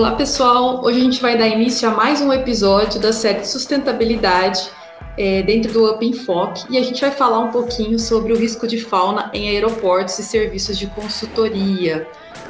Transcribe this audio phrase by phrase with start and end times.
[0.00, 0.82] Olá, pessoal.
[0.82, 4.70] Hoje a gente vai dar início a mais um episódio da série de sustentabilidade
[5.14, 6.10] é, dentro do Up
[6.70, 10.22] e a gente vai falar um pouquinho sobre o risco de fauna em aeroportos e
[10.22, 12.08] serviços de consultoria.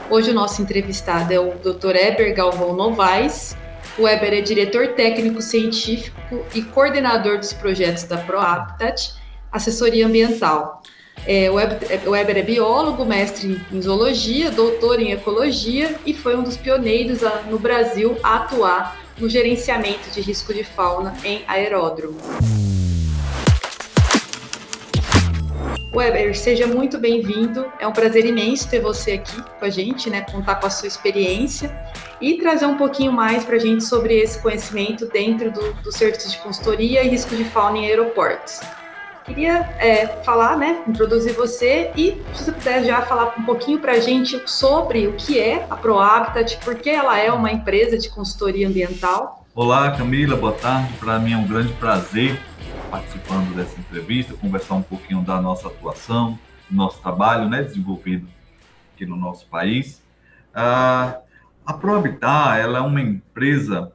[0.09, 1.96] Hoje o nosso entrevistado é o Dr.
[1.96, 3.57] Eber Galvão Novaes.
[3.98, 9.14] O Eber é diretor técnico científico e coordenador dos projetos da ProHabitat,
[9.51, 10.80] assessoria ambiental.
[11.27, 11.55] É, o
[12.11, 17.43] Weber é biólogo, mestre em zoologia, doutor em ecologia e foi um dos pioneiros a,
[17.43, 22.17] no Brasil a atuar no gerenciamento de risco de fauna em aeródromo.
[25.95, 27.67] Weber, seja muito bem-vindo.
[27.79, 30.23] É um prazer imenso ter você aqui com a gente, né?
[30.23, 31.71] Contar com a sua experiência
[32.20, 36.31] e trazer um pouquinho mais para a gente sobre esse conhecimento dentro do, do serviço
[36.31, 38.61] de consultoria e risco de fauna em aeroportos.
[39.30, 43.92] Queria é, falar, né, introduzir você e se você puder já falar um pouquinho para
[43.92, 48.11] a gente sobre o que é a ProHabitat, por que ela é uma empresa de
[48.11, 49.47] consultoria ambiental.
[49.55, 50.92] Olá, Camila, boa tarde.
[50.95, 52.41] Para mim é um grande prazer
[52.91, 56.37] participando dessa entrevista, conversar um pouquinho da nossa atuação,
[56.69, 58.27] do nosso trabalho, né, desenvolvido
[58.92, 60.03] aqui no nosso país.
[60.53, 61.19] Ah,
[61.65, 63.92] a ProHabitat, ela é uma empresa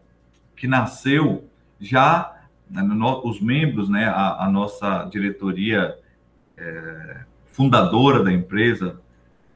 [0.56, 1.44] que nasceu
[1.78, 2.35] já
[3.24, 5.98] os membros, né, a, a nossa diretoria
[6.58, 9.00] é, fundadora da empresa,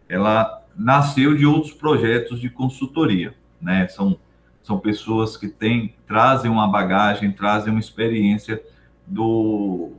[0.07, 3.87] ela nasceu de outros projetos de consultoria, né?
[3.87, 4.17] São
[4.61, 8.61] são pessoas que têm trazem uma bagagem, trazem uma experiência
[9.05, 9.93] do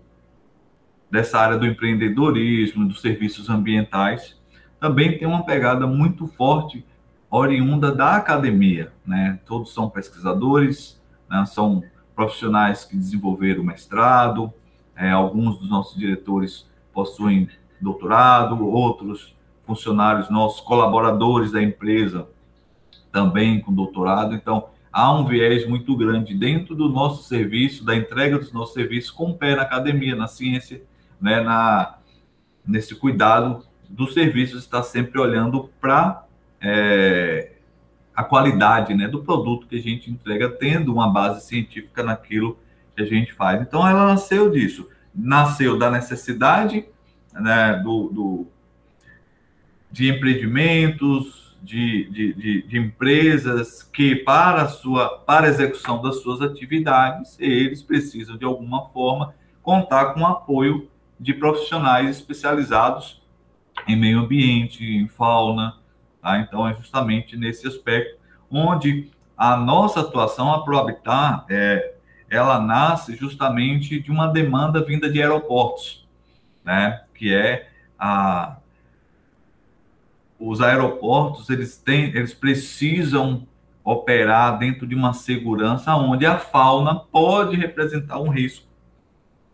[1.10, 4.38] dessa área do empreendedorismo, dos serviços ambientais.
[4.78, 6.86] Também tem uma pegada muito forte
[7.28, 9.40] oriunda da academia, né?
[9.44, 11.44] Todos são pesquisadores, né?
[11.46, 11.82] são
[12.20, 14.52] profissionais que desenvolveram mestrado,
[14.94, 17.48] é, alguns dos nossos diretores possuem
[17.80, 19.34] doutorado, outros
[19.66, 22.28] funcionários nossos, colaboradores da empresa,
[23.10, 24.34] também com doutorado.
[24.34, 29.10] Então, há um viés muito grande dentro do nosso serviço, da entrega dos nossos serviços,
[29.10, 30.82] com o pé na academia, na ciência,
[31.18, 31.96] né, na,
[32.66, 36.26] nesse cuidado dos serviços, está sempre olhando para
[36.60, 37.52] é,
[38.20, 42.58] a qualidade né, do produto que a gente entrega, tendo uma base científica naquilo
[42.94, 43.62] que a gente faz.
[43.62, 46.84] Então, ela nasceu disso, nasceu da necessidade
[47.32, 48.46] né, do, do
[49.90, 56.22] de empreendimentos, de, de, de, de, empresas que, para a, sua, para a execução das
[56.22, 63.22] suas atividades, eles precisam, de alguma forma, contar com o apoio de profissionais especializados
[63.88, 65.79] em meio ambiente, em fauna,
[66.20, 66.38] Tá?
[66.38, 68.18] Então, é justamente nesse aspecto
[68.50, 71.94] onde a nossa atuação, a Prohabitar, é,
[72.28, 76.06] ela nasce justamente de uma demanda vinda de aeroportos,
[76.64, 77.00] né?
[77.14, 78.56] que é a,
[80.38, 83.46] os aeroportos eles têm, eles precisam
[83.84, 88.66] operar dentro de uma segurança onde a fauna pode representar um risco,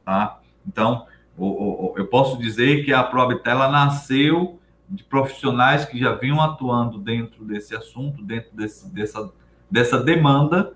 [0.04, 0.40] tá?
[0.66, 1.06] Então,
[1.38, 4.58] eu posso dizer que a Prohabitat ela nasceu
[4.88, 9.32] de profissionais que já vinham atuando dentro desse assunto, dentro desse, dessa,
[9.70, 10.74] dessa demanda,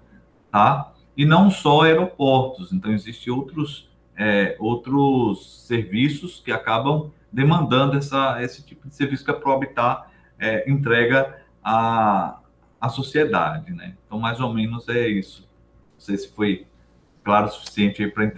[0.51, 0.93] tá?
[1.17, 2.73] E não só aeroportos.
[2.73, 9.31] Então, existem outros, é, outros serviços que acabam demandando essa, esse tipo de serviço que
[9.31, 10.07] a Prohabitat
[10.39, 12.41] é, entrega à,
[12.81, 13.97] à sociedade, né?
[14.07, 15.49] Então, mais ou menos é isso.
[15.95, 16.67] Não sei se foi
[17.23, 18.33] claro o suficiente para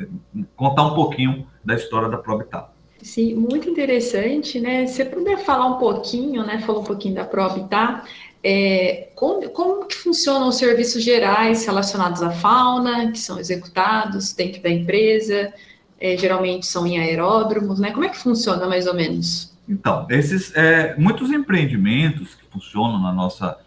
[0.56, 2.71] contar um pouquinho da história da Prohabitat.
[3.02, 4.86] Sim, muito interessante, né?
[4.86, 6.60] Você puder falar um pouquinho, né?
[6.60, 8.04] Falou um pouquinho da Probitar,
[8.44, 14.62] é, como, como que funcionam os serviços gerais relacionados à fauna, que são executados dentro
[14.62, 15.52] da empresa,
[16.00, 17.90] é, geralmente são em aeródromos, né?
[17.90, 19.52] Como é que funciona mais ou menos?
[19.68, 23.58] Então, esses é, muitos empreendimentos que funcionam na nossa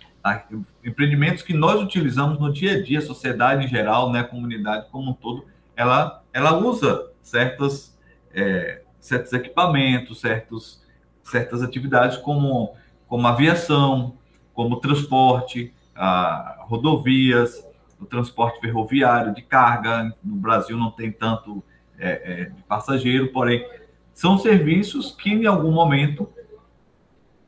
[0.84, 5.14] empreendimentos que nós utilizamos no dia a dia, sociedade em geral, né, comunidade como um
[5.14, 7.96] todo, ela ela usa certas
[8.34, 10.82] é, certos equipamentos, certos,
[11.24, 12.74] certas atividades como,
[13.08, 14.18] como aviação,
[14.52, 17.64] como transporte, ah, rodovias,
[18.00, 20.12] o transporte ferroviário de carga.
[20.24, 21.64] No Brasil não tem tanto
[22.00, 23.66] é, é, de passageiro, porém
[24.12, 26.28] são serviços que em algum momento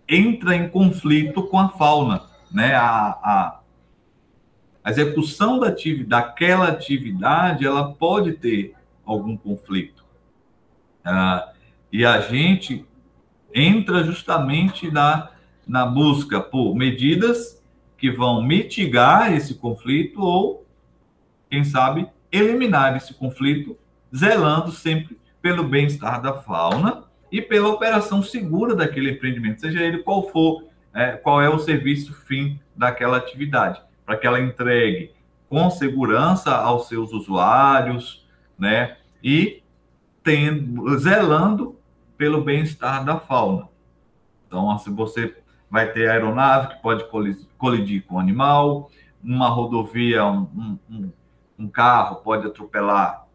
[0.07, 2.21] entra em conflito com a fauna,
[2.51, 2.75] né?
[2.75, 3.59] A, a,
[4.83, 10.05] a execução da atividade, daquela atividade, ela pode ter algum conflito.
[11.03, 11.53] Ah,
[11.91, 12.85] e a gente
[13.53, 15.29] entra justamente na,
[15.65, 17.63] na busca por medidas
[17.97, 20.65] que vão mitigar esse conflito ou,
[21.49, 23.77] quem sabe, eliminar esse conflito,
[24.15, 30.29] zelando sempre pelo bem-estar da fauna e pela operação segura daquele empreendimento, seja ele qual
[30.29, 33.81] for, é, qual é o serviço fim daquela atividade.
[34.05, 35.11] para que ela entregue
[35.49, 38.25] com segurança aos seus usuários,
[38.57, 38.95] né?
[39.21, 39.61] E
[40.23, 41.76] tendo, zelando
[42.17, 43.69] pelo bem-estar da fauna.
[44.47, 45.35] Então, se você
[45.69, 47.05] vai ter aeronave que pode
[47.57, 48.89] colidir com o animal,
[49.23, 51.11] uma rodovia, um, um,
[51.59, 53.25] um carro pode atropelar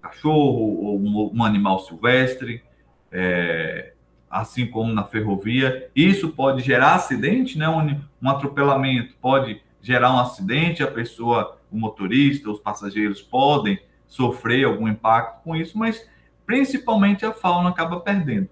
[0.00, 2.62] cachorro ou um, um animal silvestre,
[3.10, 3.92] é,
[4.30, 5.90] assim como na ferrovia.
[5.94, 7.68] Isso pode gerar acidente, né?
[7.68, 14.64] Um, um atropelamento pode gerar um acidente, a pessoa, o motorista, os passageiros podem sofrer
[14.64, 16.08] algum impacto com isso, mas
[16.46, 18.48] principalmente a fauna acaba perdendo.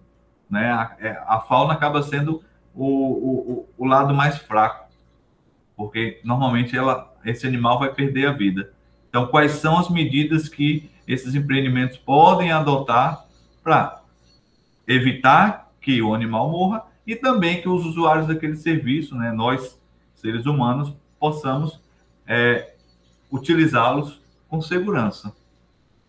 [0.48, 0.70] Né?
[0.70, 2.42] A, é, a fauna acaba sendo
[2.74, 4.88] o, o, o, lado mais fraco,
[5.76, 8.72] porque normalmente ela, esse animal vai perder a vida.
[9.08, 13.24] Então, quais são as medidas que esses empreendimentos podem adotar
[13.62, 14.02] para
[14.86, 19.80] evitar que o animal morra e também que os usuários daquele serviço, né, nós,
[20.14, 21.80] seres humanos, possamos
[22.26, 22.74] é,
[23.30, 25.34] utilizá-los com segurança.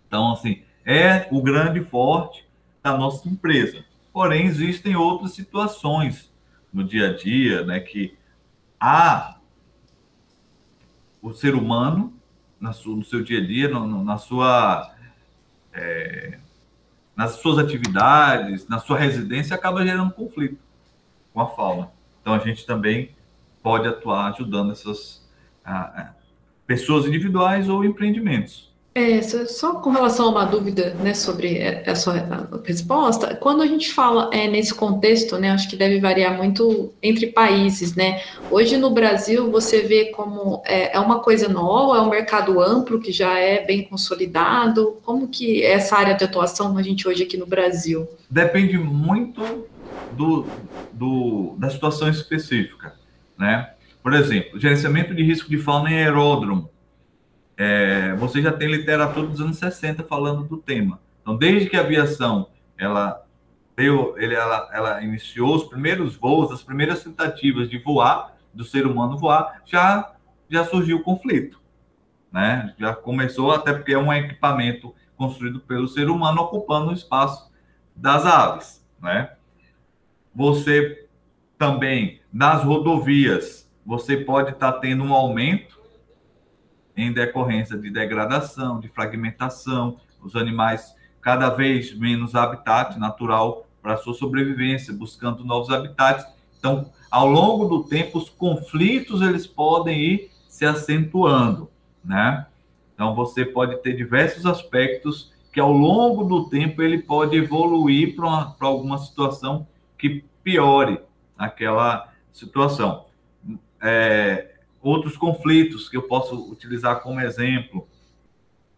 [0.08, 2.46] Então, assim, é o grande forte
[2.84, 3.84] da nossa empresa.
[4.12, 6.32] Porém, existem outras situações
[6.74, 8.18] no dia a dia, né, que
[8.80, 9.38] há
[11.22, 12.14] o ser humano
[12.60, 14.94] na sua, no seu dia a dia, na sua
[15.74, 16.38] é,
[17.16, 20.58] nas suas atividades, na sua residência, acaba gerando conflito
[21.34, 21.92] com a fauna.
[22.22, 23.12] Então a gente também
[23.62, 25.28] pode atuar ajudando essas
[25.64, 26.14] a, a,
[26.66, 28.71] pessoas individuais ou empreendimentos.
[28.94, 33.90] É, só com relação a uma dúvida né, sobre a sua resposta, quando a gente
[33.94, 38.22] fala é, nesse contexto, né, acho que deve variar muito entre países, né?
[38.50, 43.00] Hoje no Brasil você vê como é, é, uma coisa nova, é um mercado amplo
[43.00, 44.98] que já é bem consolidado.
[45.04, 48.10] Como que é essa área de atuação a gente hoje aqui no Brasil?
[48.30, 49.42] Depende muito
[50.12, 50.46] do,
[50.92, 52.94] do da situação específica,
[53.40, 53.70] né?
[54.04, 56.71] Por exemplo, gerenciamento de risco de fauna em aeródromo
[57.64, 61.00] é, você já tem literatura dos anos 60 falando do tema.
[61.22, 63.24] Então, desde que a aviação ela
[63.76, 68.88] deu, ele, ela, ela iniciou os primeiros voos, as primeiras tentativas de voar, do ser
[68.88, 70.12] humano voar, já,
[70.50, 71.62] já surgiu o conflito.
[72.32, 72.74] Né?
[72.80, 77.52] Já começou, até porque é um equipamento construído pelo ser humano ocupando o espaço
[77.96, 78.84] das aves.
[79.00, 79.34] Né?
[80.34, 81.08] Você
[81.60, 85.80] também, nas rodovias, você pode estar tá tendo um aumento
[86.96, 94.14] em decorrência de degradação, de fragmentação, os animais cada vez menos habitat natural para sua
[94.14, 96.26] sobrevivência, buscando novos habitats.
[96.58, 101.70] Então, ao longo do tempo, os conflitos eles podem ir se acentuando,
[102.04, 102.46] né?
[102.94, 108.56] Então, você pode ter diversos aspectos que ao longo do tempo ele pode evoluir para
[108.62, 109.68] alguma situação
[109.98, 111.00] que piore
[111.38, 113.06] aquela situação.
[113.82, 114.51] É,
[114.82, 117.88] outros conflitos que eu posso utilizar como exemplo.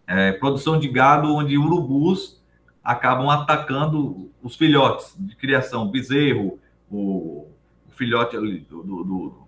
[0.06, 2.42] É, produção de gado onde urubus
[2.84, 6.60] acabam atacando os filhotes de criação, bezerro,
[6.92, 7.48] o,
[7.88, 9.48] o filhote do, do, do,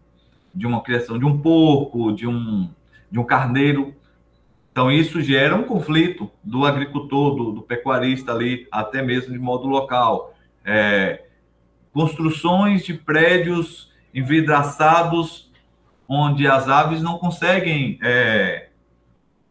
[0.53, 2.69] de uma criação de um porco, de um,
[3.11, 3.93] de um carneiro.
[4.71, 9.67] Então, isso gera um conflito do agricultor, do, do pecuarista ali, até mesmo de modo
[9.67, 10.33] local.
[10.63, 11.25] É,
[11.91, 15.44] construções de prédios envidraçados
[16.07, 18.69] onde as aves não conseguem é,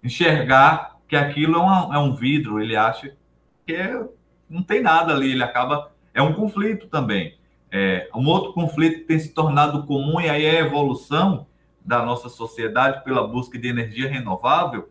[0.03, 3.15] enxergar que aquilo é, uma, é, um vidro, ele acha
[3.67, 4.03] que é,
[4.49, 5.93] não tem nada ali, ele acaba.
[6.13, 7.37] É um conflito também.
[7.71, 11.47] É, um outro conflito que tem se tornado comum, e aí é a evolução
[11.85, 14.89] da nossa sociedade pela busca de energia renovável,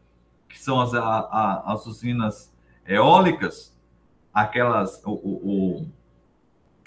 [0.49, 2.53] que são as, a, a, as usinas
[2.85, 3.73] eólicas,
[4.33, 5.87] aquelas, o, o, o,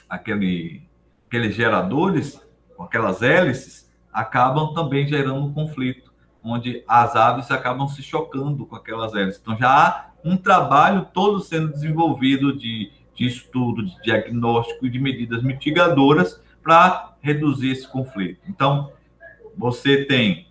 [0.09, 0.83] aquele,
[1.27, 2.41] aqueles geradores,
[2.79, 3.86] aquelas hélices,
[4.17, 6.11] acabam também gerando um conflito,
[6.43, 9.39] onde as aves acabam se chocando com aquelas hélices.
[9.43, 14.99] Então já há um trabalho todo sendo desenvolvido de, de estudo, de diagnóstico e de
[14.99, 18.41] medidas mitigadoras para reduzir esse conflito.
[18.49, 18.91] Então,
[19.55, 20.49] você tem,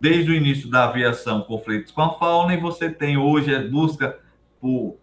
[0.00, 4.18] desde o início da aviação, conflitos com a fauna, e você tem hoje a busca
[4.58, 4.96] por,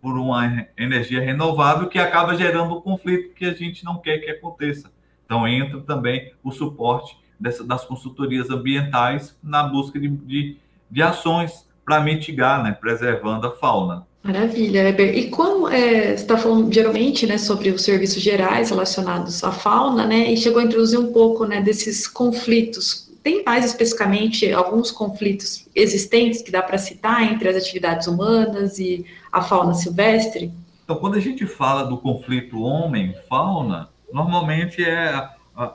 [0.00, 4.30] por uma energia renovável que acaba gerando um conflito que a gente não quer que
[4.30, 4.92] aconteça.
[5.24, 10.56] Então, entra também o suporte dessa, das consultorias ambientais na busca de, de,
[10.90, 14.06] de ações para mitigar, né, preservando a fauna.
[14.22, 15.18] Maravilha, Heber.
[15.18, 20.06] E como é, você está falando geralmente né, sobre os serviços gerais relacionados à fauna,
[20.06, 23.12] né, e chegou a introduzir um pouco né, desses conflitos.
[23.22, 29.04] Tem mais especificamente alguns conflitos existentes que dá para citar entre as atividades humanas e
[29.30, 30.50] a fauna silvestre?
[30.84, 35.28] Então, quando a gente fala do conflito homem-fauna, normalmente é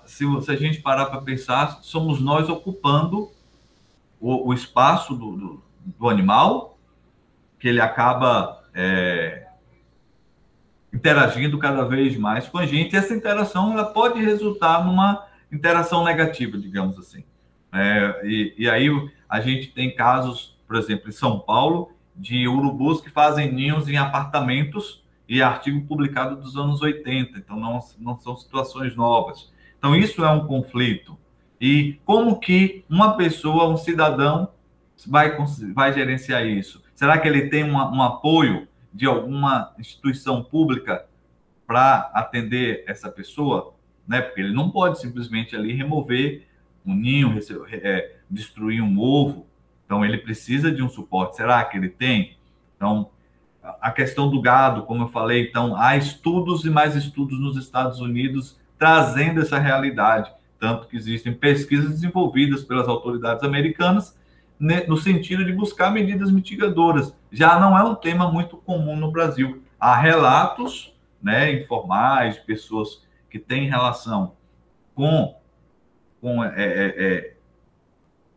[0.06, 3.32] se, se a gente parar para pensar, somos nós ocupando
[4.20, 5.64] o, o espaço do, do,
[5.98, 6.78] do, animal,
[7.60, 9.48] que ele acaba é,
[10.94, 16.04] interagindo cada vez mais com a gente, e essa interação ela pode resultar numa interação
[16.04, 17.24] negativa, digamos assim.
[17.72, 18.90] É, e, e aí
[19.28, 23.96] a gente tem casos, por exemplo, em São Paulo, de urubus que fazem ninhos em
[23.96, 29.52] apartamentos e artigo publicado dos anos 80, então não, não são situações novas.
[29.80, 31.18] Então isso é um conflito.
[31.60, 34.50] E como que uma pessoa, um cidadão,
[35.08, 35.36] vai,
[35.74, 36.84] vai gerenciar isso?
[36.94, 41.06] Será que ele tem uma, um apoio de alguma instituição pública
[41.66, 43.74] para atender essa pessoa?
[44.08, 44.22] Né?
[44.22, 46.46] Porque ele não pode simplesmente ali remover
[46.86, 47.38] um ninho,
[47.72, 49.48] é, destruir um ovo.
[49.86, 51.38] Então ele precisa de um suporte.
[51.38, 52.38] Será que ele tem?
[52.76, 53.10] Então
[53.82, 58.00] a questão do gado, como eu falei, então há estudos e mais estudos nos Estados
[58.00, 64.20] Unidos trazendo essa realidade tanto que existem pesquisas desenvolvidas pelas autoridades americanas
[64.60, 67.16] no sentido de buscar medidas mitigadoras.
[67.32, 69.64] Já não é um tema muito comum no Brasil.
[69.80, 70.94] Há relatos
[71.24, 74.34] né, informais de pessoas que têm relação
[74.94, 75.34] com,
[76.20, 77.34] com é, é, é,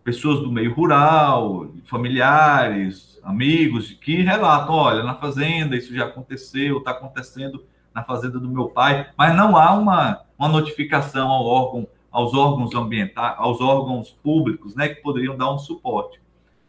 [0.04, 6.92] pessoas do meio rural, familiares, amigos, que relatam: olha, na fazenda isso já aconteceu, está
[6.92, 12.34] acontecendo na fazenda do meu pai, mas não há uma, uma notificação ao órgão aos
[12.34, 16.20] órgãos ambientais, aos órgãos públicos, né, que poderiam dar um suporte.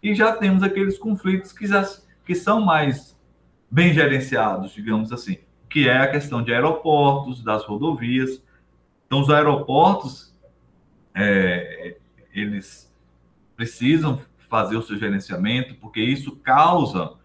[0.01, 1.83] E já temos aqueles conflitos que, já,
[2.25, 3.19] que são mais
[3.69, 5.39] bem gerenciados, digamos assim,
[5.69, 8.41] que é a questão de aeroportos, das rodovias.
[9.05, 10.33] Então, os aeroportos,
[11.13, 11.97] é,
[12.33, 12.89] eles
[13.57, 17.15] precisam fazer o seu gerenciamento, porque isso causa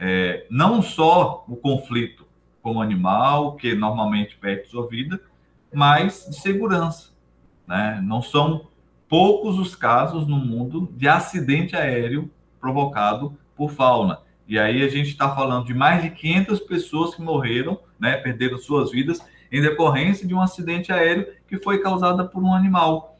[0.00, 2.26] é, não só o conflito
[2.60, 5.20] com o animal, que normalmente perde sua vida,
[5.76, 7.10] mas de segurança.
[7.68, 8.00] Né?
[8.02, 8.68] Não são
[9.06, 14.20] poucos os casos no mundo de acidente aéreo provocado por fauna.
[14.48, 18.56] E aí a gente está falando de mais de 500 pessoas que morreram, né, perderam
[18.56, 19.20] suas vidas
[19.52, 23.18] em decorrência de um acidente aéreo que foi causado por um animal.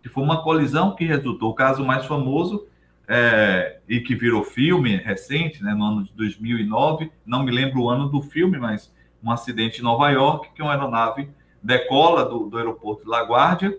[0.00, 1.50] Que foi uma colisão que resultou.
[1.50, 2.68] O caso mais famoso
[3.08, 7.90] é, e que virou filme recente, né, no ano de 2009, não me lembro o
[7.90, 11.28] ano do filme, mas um acidente em Nova York que uma aeronave
[11.62, 13.78] decola do, do aeroporto de LaGuardia,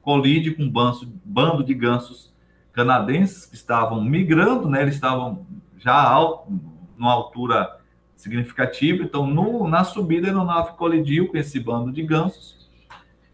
[0.00, 2.32] colide com um banso, bando de gansos
[2.72, 4.82] canadenses que estavam migrando, né?
[4.82, 5.46] Eles estavam
[5.78, 6.52] já alto,
[6.96, 7.78] numa altura
[8.16, 9.02] significativa.
[9.02, 12.70] Então, no, na subida, a aeronave colidiu com esse bando de gansos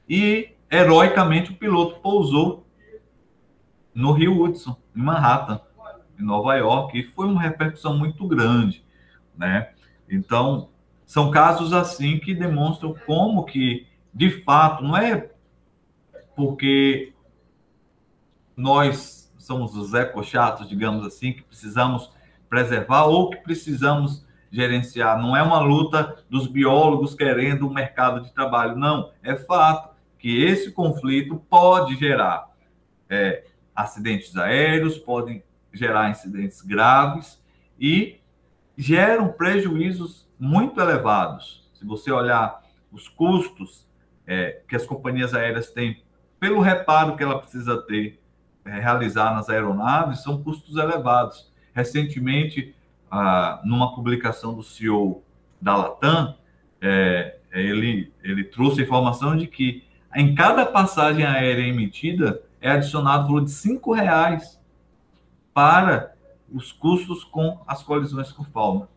[0.09, 2.67] e, heroicamente, o piloto pousou
[3.95, 5.61] no Rio Hudson, em Manhattan,
[6.19, 8.85] em Nova York, e foi uma repercussão muito grande,
[9.37, 9.71] né?
[10.09, 10.69] Então,
[11.05, 13.88] são casos assim que demonstram como que,
[14.19, 15.31] de fato, não é
[16.35, 17.13] porque
[18.57, 22.13] nós somos os ecochatos, digamos assim, que precisamos
[22.49, 25.23] preservar ou que precisamos gerenciar.
[25.23, 29.13] Não é uma luta dos biólogos querendo um mercado de trabalho, não.
[29.23, 32.51] É fato que esse conflito pode gerar
[33.09, 37.41] é, acidentes aéreos, podem gerar incidentes graves
[37.79, 38.19] e
[38.77, 41.71] geram prejuízos muito elevados.
[41.73, 43.88] Se você olhar os custos
[44.29, 46.03] é, que as companhias aéreas têm
[46.39, 48.21] pelo reparo que ela precisa ter,
[48.65, 51.51] é, realizar nas aeronaves, são custos elevados.
[51.73, 52.75] Recentemente,
[53.65, 55.23] numa publicação do CEO
[55.61, 56.37] da Latam,
[56.81, 63.25] é, ele, ele trouxe a informação de que em cada passagem aérea emitida é adicionado
[63.25, 64.61] o valor de cinco reais
[65.55, 66.13] para
[66.53, 68.89] os custos com as colisões com fauna.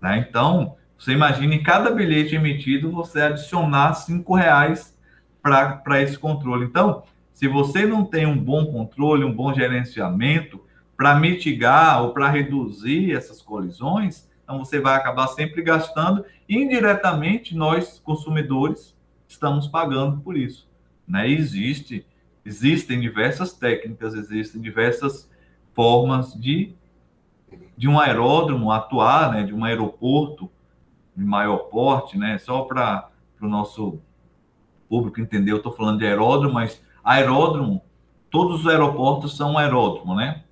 [0.00, 0.26] Né?
[0.28, 4.96] Então, você imagina em cada bilhete emitido você adicionar cinco reais
[5.42, 6.64] para esse controle.
[6.64, 10.64] Então, se você não tem um bom controle, um bom gerenciamento
[10.96, 17.98] para mitigar ou para reduzir essas colisões, então você vai acabar sempre gastando indiretamente nós
[17.98, 20.70] consumidores estamos pagando por isso,
[21.04, 21.28] né?
[21.28, 22.06] Existe,
[22.44, 25.28] existem diversas técnicas, existem diversas
[25.74, 26.76] formas de
[27.76, 30.48] de um aeródromo atuar, né, de um aeroporto
[31.16, 33.08] de maior porte, né, só para
[33.40, 34.00] o nosso
[34.88, 37.82] público entender, eu estou falando de aeródromo, mas aeródromo,
[38.30, 40.42] todos os aeroportos são aeródromo, né?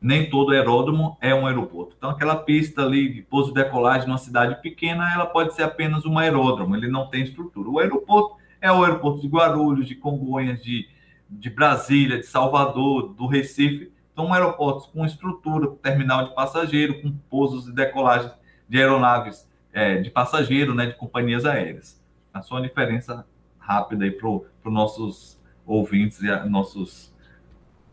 [0.00, 1.94] Nem todo aeródromo é um aeroporto.
[1.96, 6.04] Então, aquela pista ali de pouso e decolagem numa cidade pequena, ela pode ser apenas
[6.04, 7.70] um aeródromo, ele não tem estrutura.
[7.70, 10.86] O aeroporto é o aeroporto de Guarulhos, de Congonhas, de,
[11.30, 17.66] de Brasília, de Salvador, do Recife, são aeroportos com estrutura, terminal de passageiro, com pousos
[17.66, 18.32] e decolagens
[18.74, 22.02] de aeronaves é, de passageiro, né, de companhias aéreas.
[22.32, 23.24] A sua diferença
[23.56, 27.14] rápida aí para os nossos ouvintes e a, nossos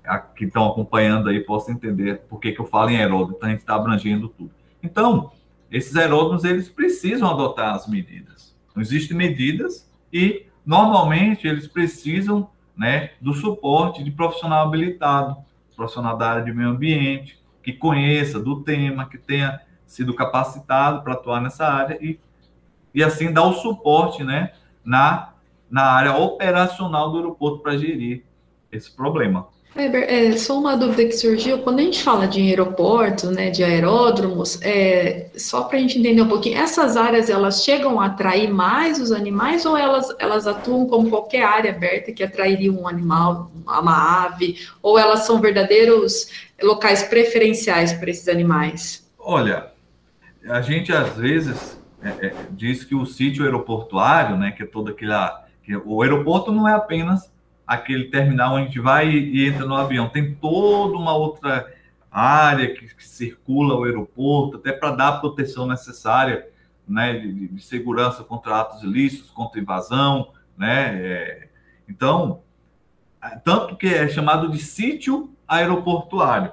[0.03, 3.47] a, que estão acompanhando aí possam entender por que, que eu falo em aeródromo, então
[3.47, 4.49] a gente está abrangendo tudo.
[4.81, 5.31] Então,
[5.69, 8.57] esses aeródromos, eles precisam adotar as medidas.
[8.75, 15.37] Não existem medidas e, normalmente, eles precisam né, do suporte de profissional habilitado,
[15.75, 19.61] profissional da área de meio ambiente, que conheça do tema, que tenha
[19.91, 22.17] sido capacitado para atuar nessa área e,
[22.95, 25.33] e assim dar o suporte né, na,
[25.69, 28.23] na área operacional do aeroporto para gerir
[28.71, 29.47] esse problema.
[29.75, 33.63] Weber, é, só uma dúvida que surgiu, quando a gente fala de aeroportos, né, de
[33.63, 38.49] aeródromos, é, só para a gente entender um pouquinho, essas áreas elas chegam a atrair
[38.49, 43.49] mais os animais ou elas, elas atuam como qualquer área aberta que atrairia um animal,
[43.65, 46.27] uma ave, ou elas são verdadeiros
[46.61, 49.09] locais preferenciais para esses animais?
[49.17, 49.71] Olha,
[50.45, 54.89] a gente às vezes é, é, diz que o sítio aeroportuário, né, que é todo
[54.89, 55.13] aquele.
[55.63, 57.31] Que o aeroporto não é apenas
[57.65, 61.71] aquele terminal onde a gente vai e, e entra no avião, tem toda uma outra
[62.11, 66.49] área que, que circula o aeroporto, até para dar a proteção necessária
[66.87, 70.33] né, de, de, segurança contra atos ilícitos, contra invasão.
[70.57, 71.47] Né, é,
[71.87, 72.41] então,
[73.43, 76.51] tanto que é chamado de sítio aeroportuário.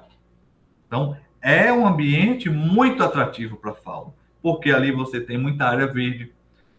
[0.87, 1.17] Então,
[1.49, 4.13] é um ambiente muito atrativo para a fauna,
[4.43, 6.31] porque ali você tem muita área verde,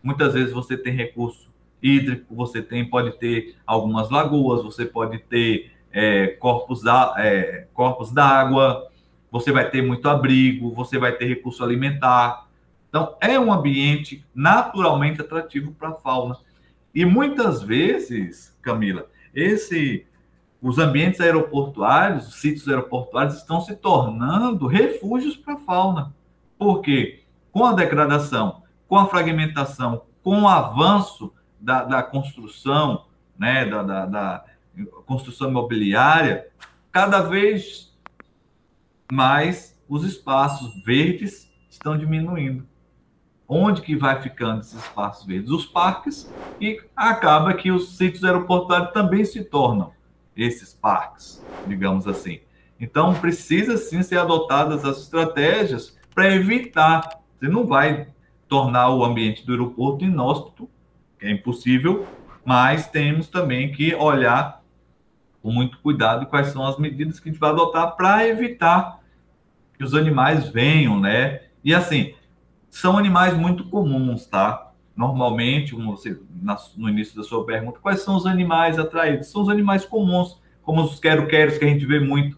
[0.04, 5.72] muitas vezes você tem recurso hídrico, você tem pode ter algumas lagoas, você pode ter
[5.92, 8.88] é, corpos da, é, corpos d'água,
[9.32, 12.48] você vai ter muito abrigo, você vai ter recurso alimentar.
[12.90, 16.38] Então, é um ambiente naturalmente atrativo para a fauna.
[16.94, 20.06] E muitas vezes, Camila, esse
[20.62, 26.14] os ambientes aeroportuários, os sítios aeroportuários estão se tornando refúgios para a fauna.
[26.58, 27.24] Por quê?
[27.52, 33.06] Com a degradação, com a fragmentação, com o avanço da, da construção,
[33.38, 34.46] né, da, da, da
[35.06, 36.48] construção imobiliária,
[36.92, 37.98] cada vez
[39.12, 42.68] mais os espaços verdes estão diminuindo.
[43.48, 45.50] Onde que vai ficando esses espaços verdes?
[45.50, 49.92] Os parques e acaba que os sítios aeroportuários também se tornam
[50.42, 52.40] esses parques, digamos assim.
[52.80, 57.20] Então, precisa sim ser adotadas as estratégias para evitar.
[57.38, 58.08] Você não vai
[58.48, 60.70] tornar o ambiente do aeroporto inóspito,
[61.20, 62.08] que é impossível,
[62.46, 64.64] mas temos também que olhar
[65.42, 69.00] com muito cuidado quais são as medidas que a gente vai adotar para evitar
[69.78, 71.42] que os animais venham, né?
[71.64, 72.14] E assim,
[72.70, 74.69] são animais muito comuns, tá?
[75.00, 76.20] Normalmente, você,
[76.76, 79.32] no início da sua pergunta, quais são os animais atraídos?
[79.32, 82.38] São os animais comuns, como os quero-queros que a gente vê muito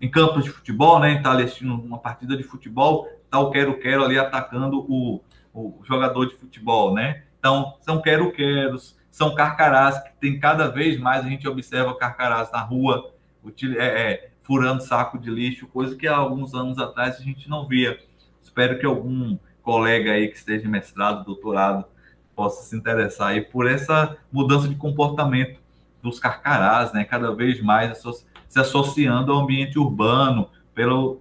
[0.00, 1.14] em campos de futebol, né?
[1.14, 5.20] Está assistindo uma partida de futebol, está o quero-quero ali atacando o,
[5.54, 7.22] o jogador de futebol, né?
[7.38, 12.62] Então, são quero-queros, são carcarás, que tem cada vez mais a gente observa carcarás na
[12.62, 13.12] rua,
[13.78, 17.64] é, é, furando saco de lixo, coisa que há alguns anos atrás a gente não
[17.68, 17.96] via.
[18.42, 21.84] Espero que algum colega aí que esteja mestrado, doutorado,
[22.36, 25.58] possa se interessar aí por essa mudança de comportamento
[26.00, 27.02] dos carcarás, né?
[27.02, 28.00] Cada vez mais
[28.48, 31.20] se associando ao ambiente urbano pelo,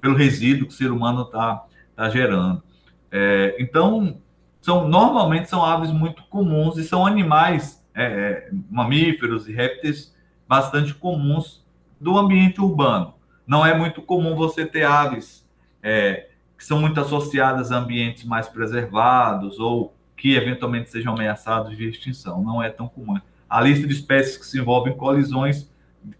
[0.00, 1.64] pelo resíduo que o ser humano está
[1.96, 2.62] tá gerando.
[3.10, 4.20] É, então,
[4.62, 10.14] são normalmente são aves muito comuns e são animais é, é, mamíferos e répteis
[10.46, 11.66] bastante comuns
[12.00, 13.14] do ambiente urbano.
[13.44, 15.44] Não é muito comum você ter aves
[15.82, 16.29] é,
[16.60, 22.42] que são muito associadas a ambientes mais preservados ou que eventualmente sejam ameaçados de extinção.
[22.42, 23.18] Não é tão comum.
[23.48, 25.72] A lista de espécies que se envolvem em colisões,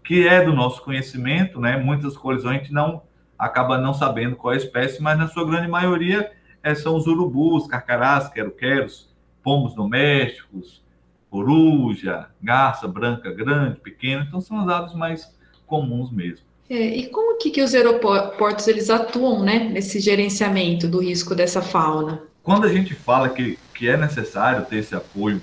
[0.03, 1.77] que é do nosso conhecimento, né?
[1.77, 3.03] Muitas colisões a gente não
[3.37, 6.31] acaba não sabendo qual é a espécie, mas na sua grande maioria
[6.63, 10.83] é, são os urubus, carcarás, quero-queros, pombos domésticos,
[11.29, 14.25] coruja, garça branca grande, pequena.
[14.27, 16.47] Então são as aves mais comuns mesmo.
[16.71, 21.61] É, e como que, que os aeroportos eles atuam né, nesse gerenciamento do risco dessa
[21.61, 22.23] fauna?
[22.41, 25.41] Quando a gente fala que, que é necessário ter esse apoio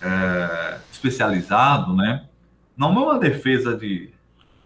[0.00, 2.24] é, especializado, né,
[2.74, 4.08] não é uma defesa de,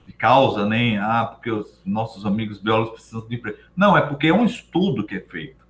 [0.06, 3.58] de causa, nem ah, porque os nossos amigos biólogos precisam de emprego.
[3.76, 5.66] Não, é porque é um estudo que é feito.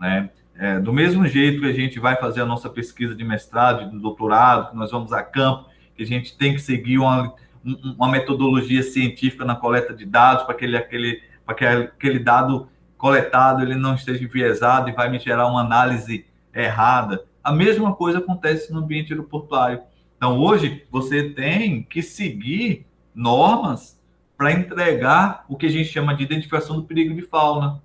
[0.00, 0.30] Né?
[0.56, 3.98] É, do mesmo jeito que a gente vai fazer a nossa pesquisa de mestrado de
[3.98, 8.82] doutorado, que nós vamos a campo, que a gente tem que seguir uma uma metodologia
[8.82, 13.74] científica na coleta de dados para que aquele, aquele, para que aquele dado coletado ele
[13.74, 17.24] não esteja enviesado e vai me gerar uma análise errada.
[17.42, 19.80] A mesma coisa acontece no ambiente aeroportuário.
[20.16, 24.00] Então, hoje, você tem que seguir normas
[24.36, 27.82] para entregar o que a gente chama de identificação do perigo de fauna,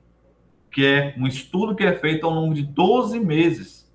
[0.72, 3.90] que é um estudo que é feito ao longo de 12 meses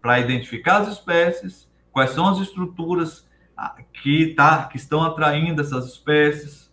[0.00, 3.27] para identificar as espécies, quais são as estruturas
[4.02, 6.72] que, tá, que estão atraindo essas espécies,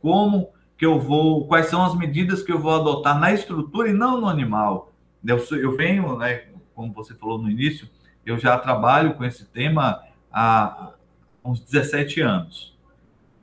[0.00, 3.92] como que eu vou, quais são as medidas que eu vou adotar na estrutura e
[3.92, 4.92] não no animal.
[5.24, 7.88] Eu, eu venho, né, como você falou no início,
[8.24, 10.92] eu já trabalho com esse tema há
[11.44, 12.76] uns 17 anos.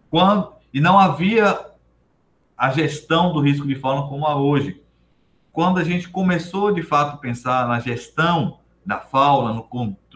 [0.10, 1.70] Quando, e não havia
[2.60, 4.84] a gestão do risco de fauna como há hoje.
[5.54, 9.64] Quando a gente começou de fato a pensar na gestão da fauna, no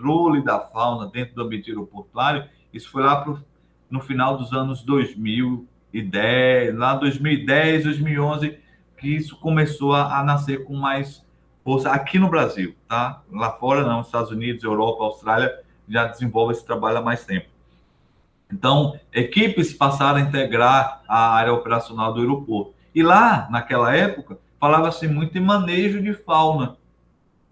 [0.04, 3.42] controle da fauna dentro do ambiente aeroportuário, isso foi lá pro,
[3.90, 8.60] no final dos anos 2010, lá 2010, 2011,
[8.98, 11.26] que isso começou a, a nascer com mais
[11.64, 13.22] força aqui no Brasil, tá?
[13.32, 17.48] Lá fora não, Estados Unidos, Europa, Austrália já desenvolve esse trabalho há mais tempo.
[18.52, 22.74] Então, equipes passaram a integrar a área operacional do aeroporto.
[22.94, 26.78] E lá, naquela época, falava-se muito em manejo de fauna.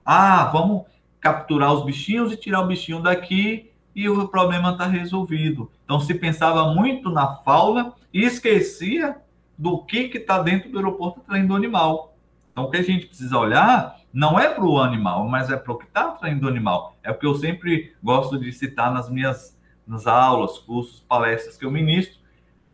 [0.05, 0.83] Ah, vamos
[1.21, 5.71] capturar os bichinhos e tirar o bichinho daqui e o problema está resolvido.
[5.85, 9.17] Então, se pensava muito na fauna e esquecia
[9.57, 12.17] do que está dentro do aeroporto atraindo o animal.
[12.51, 15.71] Então, o que a gente precisa olhar não é para o animal, mas é para
[15.71, 16.97] o que está atraindo o animal.
[17.03, 21.65] É o que eu sempre gosto de citar nas minhas nas aulas, cursos, palestras que
[21.65, 22.19] eu ministro.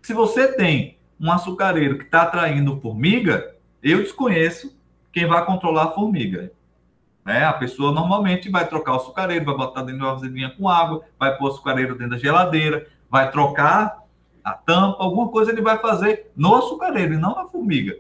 [0.01, 4.77] Se você tem um açucareiro que está atraindo formiga, eu desconheço
[5.11, 6.51] quem vai controlar a formiga.
[7.27, 7.43] Né?
[7.43, 11.03] A pessoa normalmente vai trocar o açucareiro, vai botar dentro de uma vasilhinha com água,
[11.19, 13.97] vai pôr o açucareiro dentro da geladeira, vai trocar
[14.41, 17.97] a tampa, alguma coisa ele vai fazer no açucareiro e não na formiga.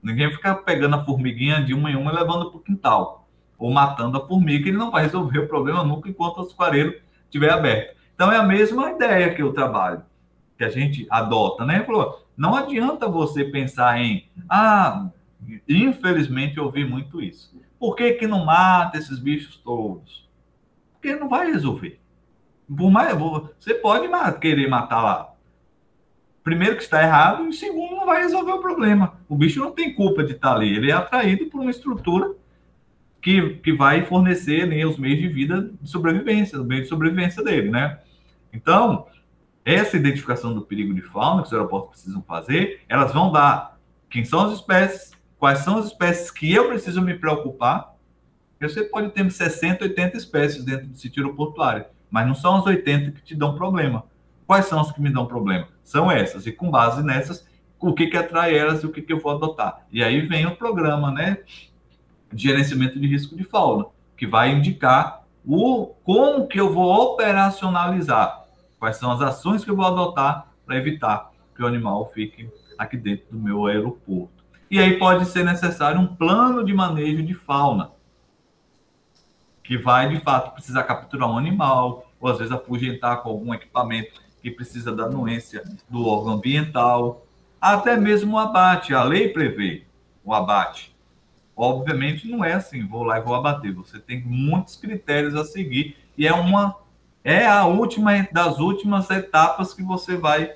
[0.00, 3.72] Ninguém fica pegando a formiguinha de uma em uma e levando para o quintal, ou
[3.72, 7.96] matando a formiga, ele não vai resolver o problema nunca enquanto o açucareiro estiver aberto.
[8.14, 10.02] Então é a mesma ideia que eu trabalho,
[10.56, 11.82] que a gente adota, né?
[11.82, 15.08] Falou, não adianta você pensar em, ah,
[15.68, 17.58] infelizmente eu ouvi muito isso.
[17.78, 20.28] Por que, que não mata esses bichos todos?
[20.92, 22.00] Porque não vai resolver.
[22.66, 23.16] Por mais,
[23.58, 24.08] você pode
[24.40, 25.34] querer matar lá.
[26.42, 29.18] Primeiro que está errado, e segundo não vai resolver o problema.
[29.28, 32.34] O bicho não tem culpa de estar ali, ele é atraído por uma estrutura
[33.20, 37.42] que, que vai fornecer né, os meios de vida de sobrevivência, o meio de sobrevivência
[37.42, 37.98] dele, né?
[38.52, 39.06] Então,
[39.64, 44.24] essa identificação do perigo de fauna que os aeroportos precisam fazer, elas vão dar quem
[44.24, 47.94] são as espécies, quais são as espécies que eu preciso me preocupar.
[48.60, 53.12] Você pode ter 60, 80 espécies dentro do sítio aeroportuário, mas não são as 80
[53.12, 54.04] que te dão problema.
[54.46, 55.68] Quais são as que me dão problema?
[55.84, 57.46] São essas, e com base nessas,
[57.78, 59.86] o que, que atrai elas e o que, que eu vou adotar.
[59.92, 61.38] E aí vem o programa né,
[62.32, 68.44] de gerenciamento de risco de fauna, que vai indicar o como que eu vou operacionalizar,
[68.78, 72.96] quais são as ações que eu vou adotar para evitar que o animal fique aqui
[72.96, 74.37] dentro do meu aeroporto.
[74.70, 77.90] E aí pode ser necessário um plano de manejo de fauna,
[79.64, 84.20] que vai de fato precisar capturar um animal, ou às vezes afugentar com algum equipamento
[84.42, 87.26] que precisa da anuência do órgão ambiental,
[87.60, 88.94] até mesmo o abate.
[88.94, 89.84] A lei prevê
[90.24, 90.94] o abate.
[91.56, 93.74] Obviamente não é assim, vou lá e vou abater.
[93.74, 96.76] Você tem muitos critérios a seguir e é uma
[97.24, 100.54] é a última das últimas etapas que você vai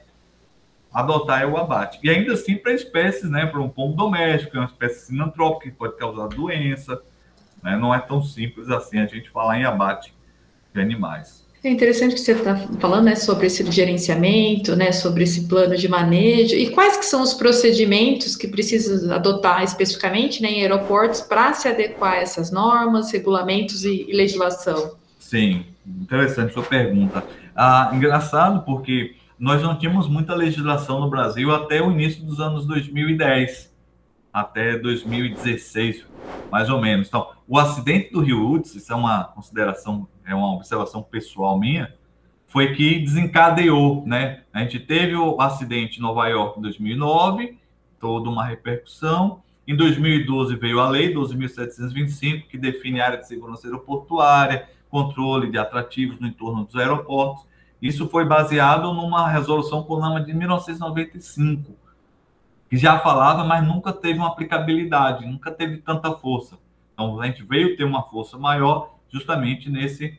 [0.93, 1.99] adotar é o abate.
[2.03, 5.77] E ainda assim para espécies, né, para um pombo doméstico, é uma espécie sinantrópica que
[5.77, 7.01] pode causar doença,
[7.63, 7.77] né?
[7.77, 10.13] Não é tão simples assim a gente falar em abate
[10.75, 11.43] de animais.
[11.65, 15.87] É interessante que você está falando né, sobre esse gerenciamento, né, sobre esse plano de
[15.87, 21.55] manejo e quais que são os procedimentos que precisa adotar especificamente né, em aeroportos para
[21.55, 24.97] se adequar a essas normas, regulamentos e, e legislação.
[25.21, 27.23] Sim, interessante sua pergunta.
[27.55, 32.65] Ah, engraçado porque nós não tínhamos muita legislação no Brasil até o início dos anos
[32.65, 33.75] 2010,
[34.33, 36.07] até 2016,
[36.49, 37.09] mais ou menos.
[37.09, 41.93] Então, o acidente do Rio Hudson, isso é uma consideração é uma observação pessoal minha,
[42.47, 44.45] foi que desencadeou, né?
[44.53, 47.59] A gente teve o acidente em Nova York em 2009,
[47.99, 49.43] toda uma repercussão.
[49.67, 55.59] Em 2012 veio a lei 12.725, que define a área de segurança aeroportuária, controle de
[55.59, 57.51] atrativos no entorno dos aeroportos.
[57.83, 61.75] Isso foi baseado numa resolução CONAMA de 1995,
[62.71, 66.57] que já falava, mas nunca teve uma aplicabilidade, nunca teve tanta força.
[66.95, 70.17] Então a gente veio ter uma força maior justamente nesse,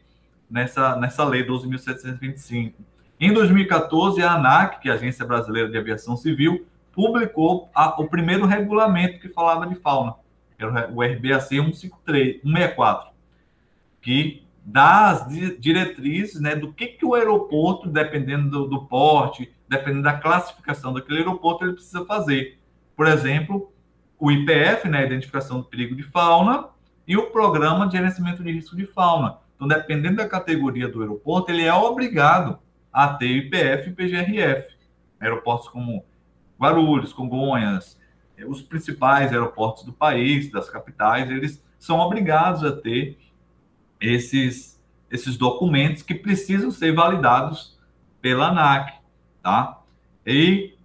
[0.51, 2.73] nessa, nessa lei 12.725.
[3.17, 8.09] Em 2014, a ANAC, que é a Agência Brasileira de Aviação Civil, publicou a, o
[8.09, 10.15] primeiro regulamento que falava de fauna,
[10.59, 13.09] era o RBAC 153, 164,
[14.01, 15.27] que dá as
[15.59, 21.19] diretrizes né, do que, que o aeroporto, dependendo do, do porte, dependendo da classificação daquele
[21.19, 22.59] aeroporto, ele precisa fazer.
[22.95, 23.71] Por exemplo,
[24.19, 26.69] o IPF, né, Identificação do Perigo de Fauna,
[27.07, 29.37] e o programa de gerenciamento de risco de fauna.
[29.55, 32.59] Então, dependendo da categoria do aeroporto, ele é obrigado
[32.91, 34.73] a ter IPF e PGRF.
[35.19, 36.05] Aeroportos como
[36.59, 37.99] Guarulhos, Congonhas,
[38.37, 43.17] eh, os principais aeroportos do país, das capitais, eles são obrigados a ter
[44.03, 47.79] esses, esses documentos que precisam ser validados
[48.21, 48.93] pela ANAC,
[49.41, 49.81] tá?
[50.25, 50.75] E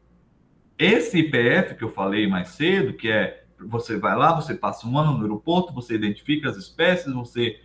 [0.78, 4.96] esse IPF que eu falei mais cedo, que é você vai lá, você passa um
[4.96, 7.61] ano no aeroporto, você identifica as espécies, você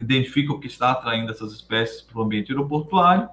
[0.00, 3.28] identifica o que está atraindo essas espécies para o ambiente aeroportuário,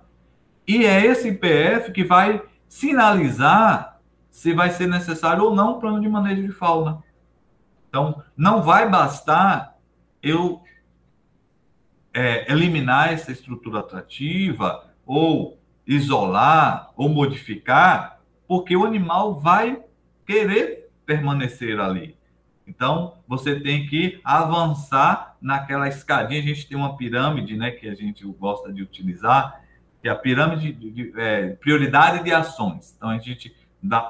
[0.68, 4.00] e é esse IPF que vai sinalizar
[4.32, 7.04] se vai ser necessário ou não um plano de manejo de fauna.
[7.88, 9.78] Então, não vai bastar
[10.22, 10.62] eu
[12.14, 19.84] é, eliminar essa estrutura atrativa ou isolar ou modificar, porque o animal vai
[20.26, 22.16] querer permanecer ali.
[22.68, 26.40] Então, você tem que avançar naquela escadinha.
[26.40, 29.62] A gente tem uma pirâmide, né, que a gente gosta de utilizar,
[30.00, 32.94] que é a pirâmide de, de é, prioridade de ações.
[32.96, 33.56] Então, a gente,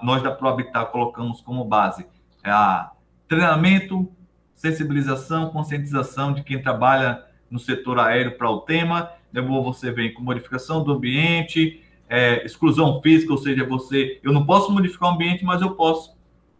[0.03, 2.05] nós da ProHabitat colocamos como base
[2.43, 2.91] a
[3.29, 4.11] treinamento,
[4.53, 9.11] sensibilização, conscientização de quem trabalha no setor aéreo para o tema.
[9.31, 14.45] Depois você vem com modificação do ambiente, é, exclusão física, ou seja, você, eu não
[14.45, 16.17] posso modificar o ambiente, mas eu posso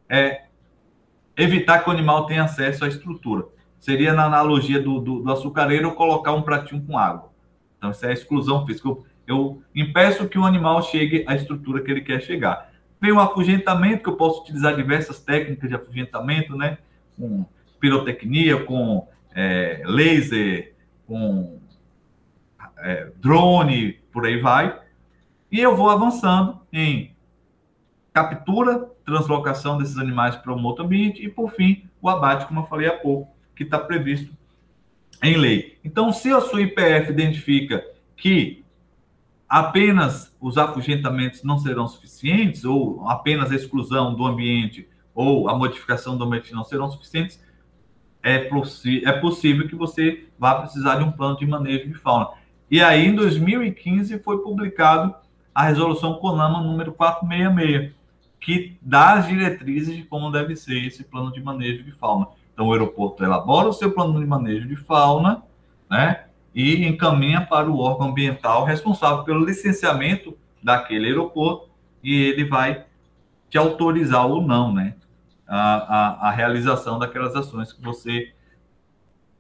[0.08, 0.43] é,
[1.36, 3.45] evitar que o animal tenha acesso à estrutura.
[3.80, 7.32] Seria na analogia do, do, do açucareiro colocar um pratinho com água.
[7.78, 8.89] Então, isso é exclusão física.
[8.89, 12.69] Eu, eu impeço que o animal chegue à estrutura que ele quer chegar.
[12.99, 16.78] Tem o afugentamento, que eu posso utilizar diversas técnicas de afugentamento, né?
[17.17, 17.45] Com
[17.80, 20.73] pirotecnia, com é, laser,
[21.09, 21.59] com
[22.77, 24.79] é, drone, por aí vai.
[25.51, 27.15] E eu vou avançando em
[28.13, 32.65] captura, translocação desses animais para um outro ambiente e, por fim, o abate, como eu
[32.65, 34.31] falei há pouco, que está previsto
[35.23, 35.79] em lei.
[35.83, 37.83] Então, se a sua IPF identifica
[38.15, 38.63] que
[39.47, 46.15] apenas os afugentamentos não serão suficientes, ou apenas a exclusão do ambiente ou a modificação
[46.15, 47.41] do ambiente não serão suficientes,
[48.23, 48.49] é,
[49.05, 52.29] é possível que você vá precisar de um plano de manejo de fauna.
[52.69, 55.15] E aí, em 2015, foi publicado
[55.53, 57.93] a resolução CONAMA número 466,
[58.39, 62.27] que dá as diretrizes de como deve ser esse plano de manejo de fauna.
[62.53, 65.43] Então, o aeroporto elabora o seu plano de manejo de fauna,
[65.89, 66.25] né?
[66.53, 71.69] E encaminha para o órgão ambiental responsável pelo licenciamento daquele aeroporto
[72.03, 72.86] e ele vai
[73.49, 74.95] te autorizar ou não, né?
[75.49, 78.31] A, a, a realização daquelas ações que você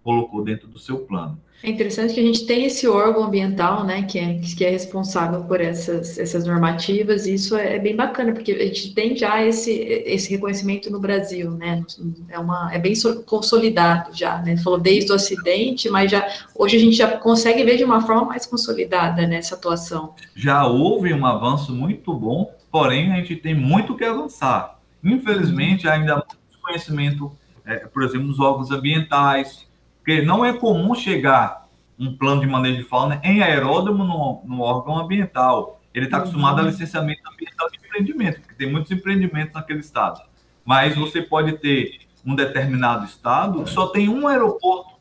[0.03, 1.39] colocou dentro do seu plano.
[1.61, 5.43] É interessante que a gente tem esse órgão ambiental, né, que é, que é responsável
[5.43, 9.45] por essas, essas normativas, e isso é, é bem bacana, porque a gente tem já
[9.45, 11.83] esse, esse reconhecimento no Brasil, né,
[12.29, 12.93] é, uma, é bem
[13.25, 17.75] consolidado já, né, falou desde o acidente, mas já, hoje a gente já consegue ver
[17.75, 20.13] de uma forma mais consolidada nessa atuação.
[20.33, 24.78] Já houve um avanço muito bom, porém a gente tem muito que avançar.
[25.03, 27.31] Infelizmente, ainda há muito desconhecimento,
[27.65, 32.77] é, por exemplo, nos órgãos ambientais, porque não é comum chegar um plano de manejo
[32.77, 35.81] de fauna em aeródromo no, no órgão ambiental.
[35.93, 36.69] Ele está acostumado a uhum.
[36.69, 40.21] licenciamento ambiental de empreendimento, porque tem muitos empreendimentos naquele estado.
[40.63, 44.99] Mas você pode ter um determinado estado que só tem um aeroporto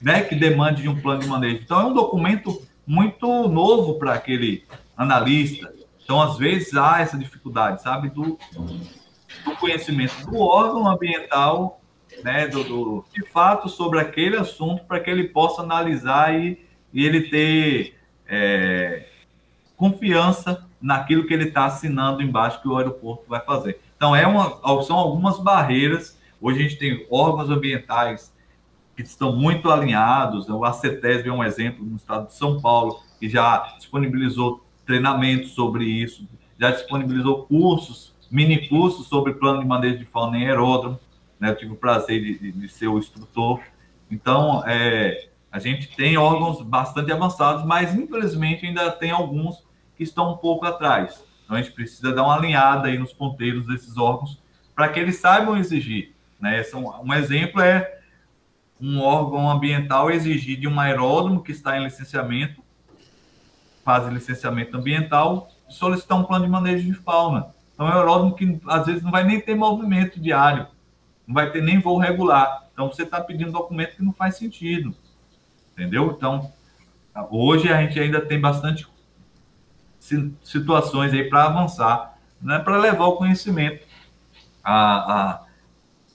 [0.00, 1.62] né, que demande de um plano de manejo.
[1.62, 4.64] Então, é um documento muito novo para aquele
[4.96, 5.72] analista.
[6.06, 11.80] Então, às vezes, há essa dificuldade, sabe, do, do conhecimento do órgão ambiental
[12.22, 16.64] né, do, do, de fato sobre aquele assunto para que ele possa analisar e,
[16.94, 19.08] e ele ter é,
[19.76, 23.80] confiança naquilo que ele está assinando embaixo que o aeroporto vai fazer.
[23.96, 26.16] Então, é uma, são algumas barreiras.
[26.40, 28.32] Hoje a gente tem órgãos ambientais
[28.94, 30.48] que estão muito alinhados.
[30.48, 35.84] O ACETESB é um exemplo no estado de São Paulo, que já disponibilizou treinamentos sobre
[35.84, 36.26] isso,
[36.58, 40.98] já disponibilizou cursos, mini cursos sobre plano de manejo de fauna em aeródromo
[41.38, 41.50] né?
[41.50, 43.60] Eu tive o prazer de, de ser o instrutor.
[44.10, 49.64] Então, é, a gente tem órgãos bastante avançados, mas infelizmente ainda tem alguns
[49.96, 51.24] que estão um pouco atrás.
[51.44, 54.40] Então, a gente precisa dar uma alinhada aí nos ponteiros desses órgãos
[54.74, 56.14] para que eles saibam exigir.
[56.40, 56.62] Né?
[57.02, 57.98] Um exemplo é
[58.78, 62.62] um órgão ambiental exigir de um aeródromo que está em licenciamento,
[63.86, 67.54] faz licenciamento ambiental, solicitar um plano de manejo de fauna.
[67.72, 70.66] Então, é um aeródromo que às vezes não vai nem ter movimento diário
[71.26, 72.66] não vai ter nem voo regular.
[72.72, 74.94] Então, você está pedindo documento que não faz sentido.
[75.72, 76.14] Entendeu?
[76.16, 76.52] Então,
[77.30, 78.86] hoje a gente ainda tem bastante
[80.42, 83.84] situações aí para avançar, né, para levar o conhecimento
[84.62, 85.44] a, a,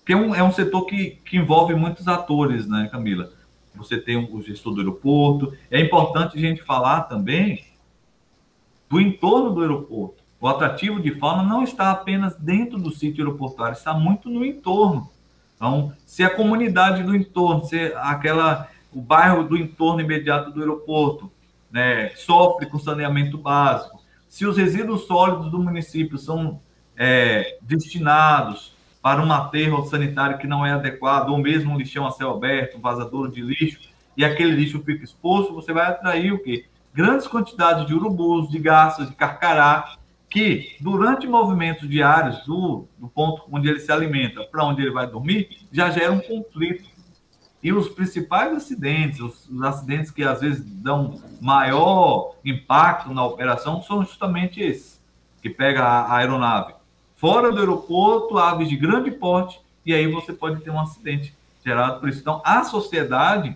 [0.06, 3.34] que é um, é um setor que, que envolve muitos atores, né, Camila?
[3.84, 5.54] Você tem o gestor do aeroporto.
[5.70, 7.65] É importante a gente falar também
[8.89, 10.22] do entorno do aeroporto.
[10.39, 15.10] O atrativo de fauna não está apenas dentro do sítio aeroportuário, está muito no entorno.
[15.56, 21.32] Então, se a comunidade do entorno, se aquela o bairro do entorno imediato do aeroporto,
[21.72, 26.60] né, sofre com saneamento básico, se os resíduos sólidos do município são
[26.98, 28.71] é, destinados
[29.02, 32.78] para um aterro sanitário que não é adequado, ou mesmo um lixão a céu aberto,
[32.78, 33.80] um vazador de lixo,
[34.16, 36.66] e aquele lixo fica exposto, você vai atrair o quê?
[36.94, 39.96] Grandes quantidades de urubus, de garças, de carcará,
[40.30, 45.08] que durante movimentos diários do, do ponto onde ele se alimenta para onde ele vai
[45.08, 46.90] dormir, já gera um conflito.
[47.64, 53.82] E os principais acidentes, os, os acidentes que às vezes dão maior impacto na operação,
[53.84, 55.02] são justamente esses,
[55.42, 56.74] que pega a, a aeronave
[57.22, 62.00] fora do aeroporto, aves de grande porte, e aí você pode ter um acidente gerado
[62.00, 62.20] por isso.
[62.20, 63.56] Então, a sociedade,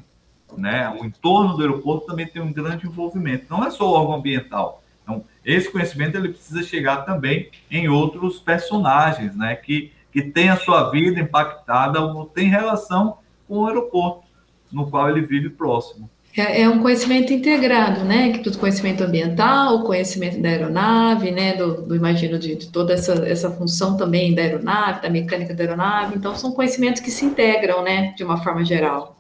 [0.55, 3.47] né, o entorno do aeroporto também tem um grande envolvimento.
[3.49, 4.83] Não é só o órgão ambiental.
[5.01, 10.57] Então, esse conhecimento ele precisa chegar também em outros personagens, né, que, que têm a
[10.57, 14.25] sua vida impactada ou tem relação com o aeroporto,
[14.71, 16.07] no qual ele vive próximo.
[16.37, 18.31] É, é, um conhecimento integrado, né?
[18.33, 21.53] Que do conhecimento ambiental, o conhecimento da aeronave, né?
[21.53, 25.63] Do, do imagino de, de, toda essa, essa função também da aeronave, da mecânica da
[25.63, 26.15] aeronave.
[26.15, 28.13] Então, são conhecimentos que se integram, né?
[28.17, 29.17] De uma forma geral.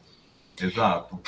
[0.61, 1.19] Exato.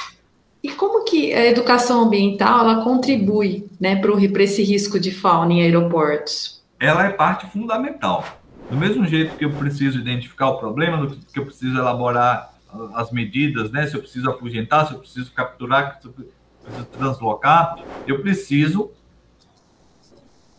[0.61, 5.61] E como que a educação ambiental ela contribui, né, para esse risco de fauna em
[5.61, 6.61] aeroportos?
[6.79, 8.25] Ela é parte fundamental.
[8.69, 12.53] Do mesmo jeito que eu preciso identificar o problema, que eu preciso elaborar
[12.93, 13.87] as medidas, né?
[13.87, 18.91] Se eu preciso afugentar, se eu preciso capturar, se eu preciso translocar, eu preciso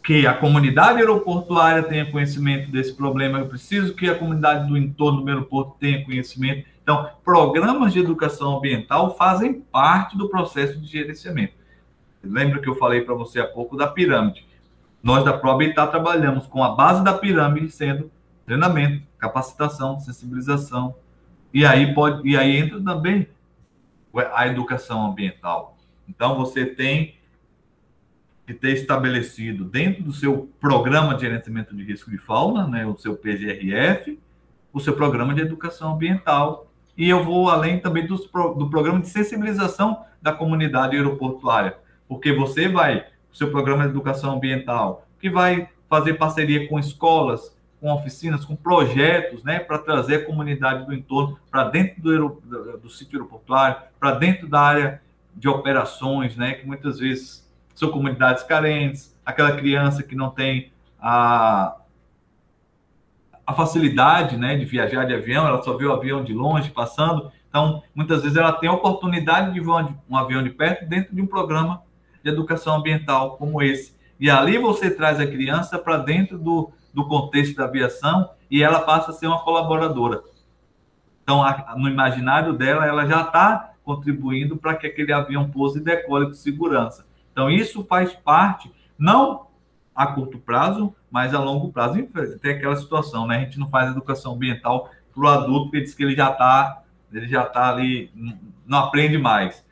[0.03, 5.21] que a comunidade aeroportuária tenha conhecimento desse problema, eu preciso que a comunidade do entorno
[5.21, 6.67] do aeroporto tenha conhecimento.
[6.83, 11.53] Então, programas de educação ambiental fazem parte do processo de gerenciamento.
[12.25, 14.47] Lembra que eu falei para você há pouco da pirâmide?
[15.03, 18.11] Nós da ProHabitat trabalhamos com a base da pirâmide sendo
[18.47, 20.95] treinamento, capacitação, sensibilização,
[21.53, 23.29] e aí pode e aí entra também
[24.35, 25.77] a educação ambiental.
[26.09, 27.17] Então você tem
[28.47, 32.97] que ter estabelecido dentro do seu programa de gerenciamento de risco de fauna, né, o
[32.97, 34.19] seu PGRF,
[34.73, 36.67] o seu programa de educação ambiental.
[36.97, 41.77] E eu vou além também dos, do programa de sensibilização da comunidade aeroportuária,
[42.09, 47.57] porque você vai, o seu programa de educação ambiental, que vai fazer parceria com escolas,
[47.81, 52.79] com oficinas, com projetos, né, para trazer a comunidade do entorno para dentro do, do,
[52.79, 55.03] do sítio aeroportuário, para dentro da área
[55.35, 61.77] de operações, né, que muitas vezes são comunidades carentes, aquela criança que não tem a,
[63.47, 67.31] a facilidade, né, de viajar de avião, ela só vê o avião de longe passando,
[67.49, 71.23] então muitas vezes ela tem a oportunidade de um, um avião de perto dentro de
[71.23, 71.83] um programa
[72.23, 73.97] de educação ambiental como esse.
[74.19, 78.81] E ali você traz a criança para dentro do, do contexto da aviação e ela
[78.81, 80.21] passa a ser uma colaboradora.
[81.23, 85.83] Então, a, no imaginário dela, ela já está contribuindo para que aquele avião pouse e
[85.83, 87.07] decole com segurança.
[87.31, 89.47] Então, isso faz parte, não
[89.95, 92.03] a curto prazo, mas a longo prazo.
[92.43, 93.37] Tem aquela situação, né?
[93.37, 96.83] A gente não faz educação ambiental para o adulto, porque diz que ele já está
[97.13, 98.13] ele já está ali,
[98.67, 99.65] não aprende mais.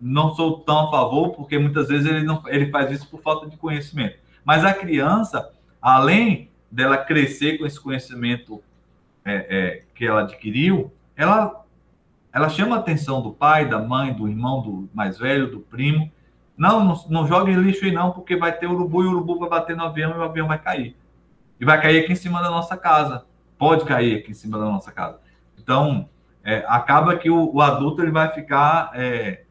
[0.00, 3.48] Não sou tão a favor, porque muitas vezes ele, não, ele faz isso por falta
[3.48, 4.18] de conhecimento.
[4.44, 5.50] Mas a criança,
[5.82, 8.60] além dela crescer com esse conhecimento
[9.24, 11.64] é, é, que ela adquiriu, ela,
[12.32, 16.10] ela chama a atenção do pai, da mãe, do irmão, do mais velho, do primo.
[16.56, 19.48] Não, não, não jogue lixo aí não, porque vai ter urubu e o urubu vai
[19.48, 20.96] bater no avião e o avião vai cair.
[21.60, 23.24] E vai cair aqui em cima da nossa casa.
[23.56, 25.20] Pode cair aqui em cima da nossa casa.
[25.56, 26.08] Então,
[26.42, 29.44] é, acaba que o, o, adulto ele vai ficar é,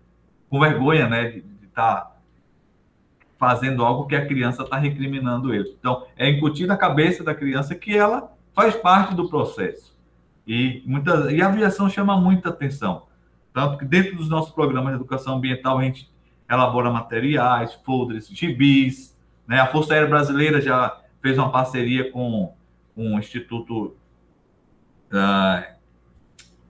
[0.49, 2.12] com vergonha, né, de estar
[3.43, 5.75] fazendo algo que a criança está recriminando ele.
[5.77, 9.93] Então, é incutir na cabeça da criança que ela faz parte do processo.
[10.47, 13.03] E, muita, e a aviação chama muita atenção.
[13.53, 16.09] Tanto que dentro dos nossos programas de educação ambiental, a gente
[16.49, 19.13] elabora materiais, folders, gibis.
[19.45, 19.59] Né?
[19.59, 22.53] A Força Aérea Brasileira já fez uma parceria com,
[22.95, 23.93] com o Instituto
[25.11, 25.73] uh,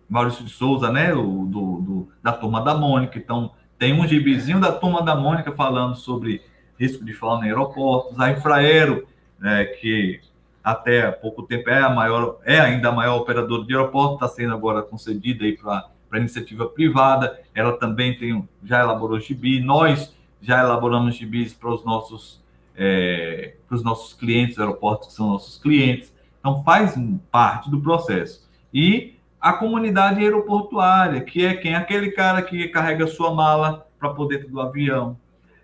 [0.10, 1.14] Maurício de Souza, né?
[1.14, 3.20] O, do, do, da Turma da Mônica.
[3.20, 6.41] Então, tem um gibizinho da Turma da Mônica falando sobre
[6.80, 9.07] risco de fauna em aeroportos, a Infraero,
[9.39, 10.19] né, que
[10.63, 14.53] até pouco tempo é a maior, é ainda a maior operadora de aeroporto, está sendo
[14.53, 20.59] agora concedida aí para para iniciativa privada, ela também tem, já elaborou gibi, nós já
[20.59, 22.39] elaboramos gibis para os nossos
[22.76, 26.95] é, para os nossos clientes, aeroportos que são nossos clientes, então faz
[27.32, 28.47] parte do processo.
[28.71, 31.74] E a comunidade aeroportuária, que é quem?
[31.74, 35.17] Aquele cara que carrega sua mala para poder dentro do avião.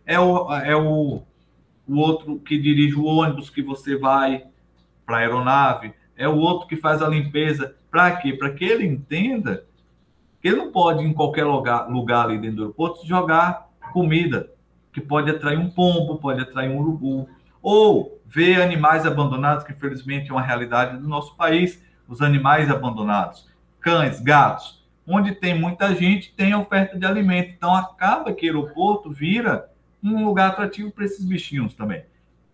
[0.10, 1.22] É o, é o,
[1.88, 4.44] o outro que dirige o ônibus que você vai
[5.06, 5.94] para a aeronave.
[6.18, 7.76] É o outro que faz a limpeza.
[7.92, 8.34] Para quê?
[8.34, 9.66] Para que ele entenda
[10.42, 14.50] que ele não pode, em qualquer lugar, lugar ali dentro do aeroporto, jogar comida,
[14.92, 17.30] que pode atrair um pombo, pode atrair um urubu,
[17.62, 23.48] ou ver animais abandonados, que infelizmente é uma realidade do nosso país, os animais abandonados,
[23.80, 27.54] cães, gatos, onde tem muita gente, tem oferta de alimento.
[27.56, 29.70] Então acaba que o aeroporto vira
[30.04, 32.04] um lugar atrativo para esses bichinhos também.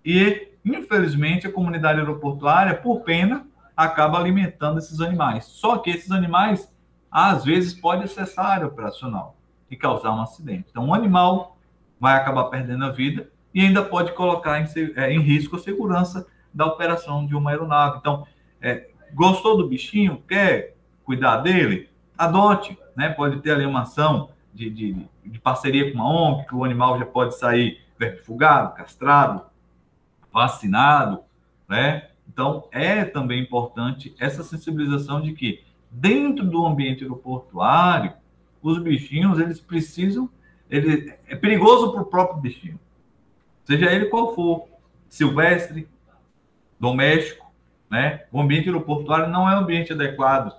[0.03, 5.45] E, infelizmente, a comunidade aeroportuária, por pena, acaba alimentando esses animais.
[5.45, 6.71] Só que esses animais,
[7.11, 9.35] às vezes, podem acessar a área operacional
[9.69, 10.67] e causar um acidente.
[10.69, 11.57] Então, um animal
[11.99, 16.27] vai acabar perdendo a vida e ainda pode colocar em, é, em risco a segurança
[16.53, 17.97] da operação de uma aeronave.
[17.99, 18.25] Então,
[18.61, 20.21] é, gostou do bichinho?
[20.27, 21.89] Quer cuidar dele?
[22.17, 23.09] Adote, né?
[23.09, 26.97] Pode ter ali uma ação de, de, de parceria com uma ONG, que o animal
[26.97, 29.43] já pode sair vermifugado, castrado,
[30.31, 31.19] vacinado,
[31.67, 32.09] né?
[32.27, 38.13] Então, é também importante essa sensibilização de que dentro do ambiente aeroportuário,
[38.61, 40.29] os bichinhos, eles precisam,
[40.69, 42.79] ele é perigoso para o próprio bichinho,
[43.63, 44.67] seja ele qual for,
[45.07, 45.87] silvestre,
[46.79, 47.45] doméstico,
[47.89, 48.25] né?
[48.31, 50.53] O ambiente aeroportuário não é um ambiente adequado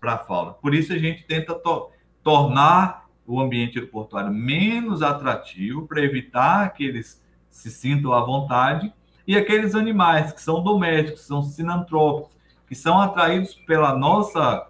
[0.00, 0.52] para a fauna.
[0.52, 1.90] Por isso a gente tenta to
[2.22, 8.92] tornar o ambiente aeroportuário menos atrativo para evitar que eles se sintam à vontade
[9.26, 14.66] e aqueles animais que são domésticos, são sinantrópicos, que são atraídos pela nossa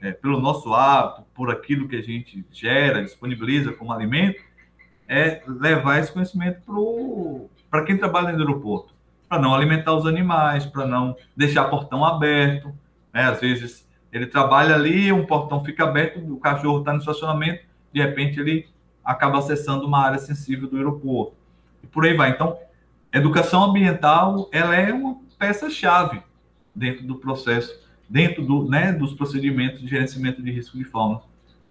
[0.00, 4.42] é, pelo nosso hábito, por aquilo que a gente gera, disponibiliza como alimento,
[5.08, 6.60] é levar esse conhecimento
[7.70, 8.94] para quem trabalha no aeroporto,
[9.28, 12.68] para não alimentar os animais, para não deixar portão aberto.
[13.12, 13.22] Né?
[13.22, 17.64] Às vezes ele trabalha ali, um portão fica aberto, o cachorro está no estacionamento,
[17.96, 18.68] de repente ele
[19.02, 21.34] acaba acessando uma área sensível do aeroporto.
[21.82, 22.30] E por aí vai.
[22.30, 22.58] Então,
[23.10, 26.22] educação ambiental ela é uma peça-chave
[26.74, 31.22] dentro do processo dentro do, né, dos procedimentos de gerenciamento de risco de fauna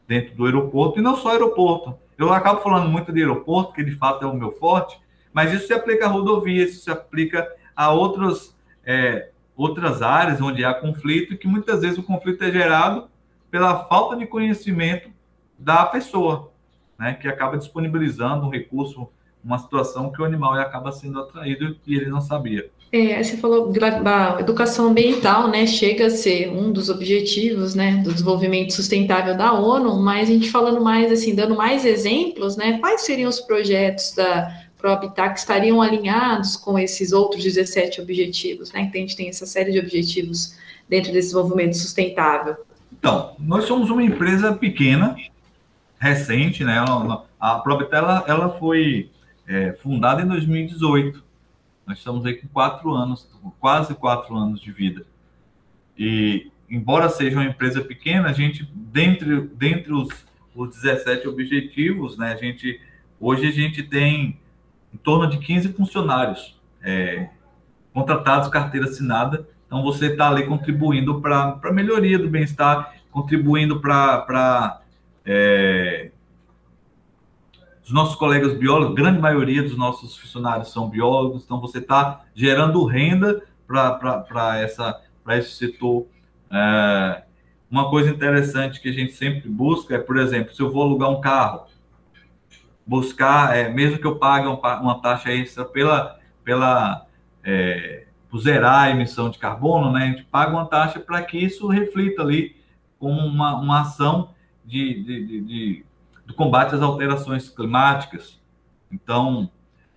[0.07, 1.97] dentro do aeroporto, e não só aeroporto.
[2.17, 4.99] Eu acabo falando muito de aeroporto, que de fato é o meu forte,
[5.32, 10.65] mas isso se aplica a rodovias, isso se aplica a outros, é, outras áreas onde
[10.65, 13.07] há conflito, que muitas vezes o conflito é gerado
[13.49, 15.14] pela falta de conhecimento
[15.57, 16.51] da pessoa,
[16.97, 19.07] né, que acaba disponibilizando um recurso,
[19.43, 22.69] uma situação que o animal acaba sendo atraído e ele não sabia.
[22.91, 25.67] É, você falou da educação ambiental, né?
[25.67, 30.49] Chega a ser um dos objetivos, né, do desenvolvimento sustentável da ONU, mas a gente
[30.49, 32.77] falando mais assim, dando mais exemplos, né?
[32.79, 38.81] Quais seriam os projetos da ProHabitat que estariam alinhados com esses outros 17 objetivos, né?
[38.81, 40.55] Então a gente tem essa série de objetivos
[40.87, 42.55] dentro desse desenvolvimento sustentável.
[42.97, 45.15] Então, nós somos uma empresa pequena,
[45.97, 46.83] recente, né?
[47.39, 49.11] A ProHabitat ela, ela foi
[49.47, 51.25] é, fundada em 2018
[51.85, 53.29] nós estamos aí com quatro anos,
[53.59, 55.05] quase quatro anos de vida.
[55.97, 60.09] E, embora seja uma empresa pequena, a gente, dentre, dentre os,
[60.55, 62.81] os 17 objetivos, né, a gente,
[63.19, 64.39] hoje a gente tem
[64.91, 67.29] em torno de 15 funcionários é,
[67.93, 69.47] contratados, carteira assinada.
[69.67, 74.81] Então, você está ali contribuindo para a melhoria do bem-estar, contribuindo para
[75.26, 76.11] é,
[77.84, 82.84] os nossos colegas biólogos, grande maioria dos nossos funcionários são biólogos, então você está gerando
[82.84, 86.07] renda para esse setor.
[86.51, 87.23] É,
[87.69, 91.09] uma coisa interessante que a gente sempre busca é, por exemplo, se eu vou alugar
[91.09, 91.65] um carro,
[92.86, 97.05] buscar, é, mesmo que eu pague uma, taxa extra pela, pela
[97.43, 101.38] é, por zerar a emissão de carbono, né, a gente paga uma taxa para que
[101.38, 102.55] isso reflita ali
[102.99, 104.34] como uma, uma ação
[104.66, 105.86] de, de, de,
[106.26, 108.39] do combate às alterações climáticas.
[108.91, 109.49] Então,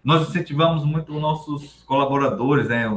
[0.03, 2.91] nós incentivamos muito os nossos colaboradores, né?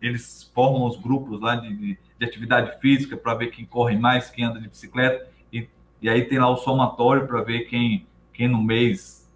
[0.00, 4.30] Eles formam os grupos lá de, de, de atividade física para ver quem corre mais,
[4.30, 5.68] quem anda de bicicleta, e,
[6.00, 9.30] e aí tem lá o somatório para ver quem, quem no mês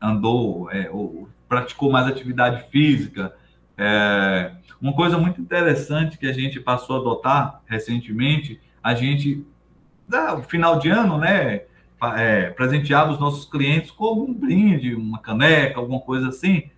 [0.00, 3.34] andou é, ou praticou mais atividade física.
[3.78, 9.44] É, uma coisa muito interessante que a gente passou a adotar recentemente, a gente,
[10.08, 11.62] no final de ano, né?
[12.18, 12.54] é,
[13.10, 16.70] os nossos clientes com um brinde, uma caneca, alguma coisa assim.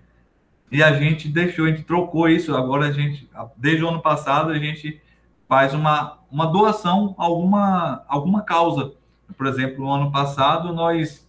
[0.70, 2.54] E a gente deixou, a gente trocou isso.
[2.54, 5.00] Agora a gente, desde o ano passado, a gente
[5.48, 8.92] faz uma, uma doação a alguma, alguma causa.
[9.36, 11.26] Por exemplo, no ano passado, nós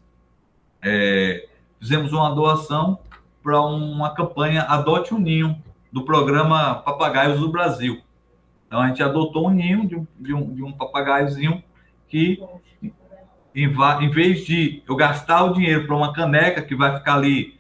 [0.82, 1.48] é,
[1.80, 3.00] fizemos uma doação
[3.42, 8.02] para uma campanha Adote um Ninho, do programa Papagaios do Brasil.
[8.68, 11.64] Então a gente adotou um ninho de um, de um, de um papagaiozinho
[12.10, 12.42] que,
[13.56, 17.58] em, em vez de eu gastar o dinheiro para uma caneca que vai ficar ali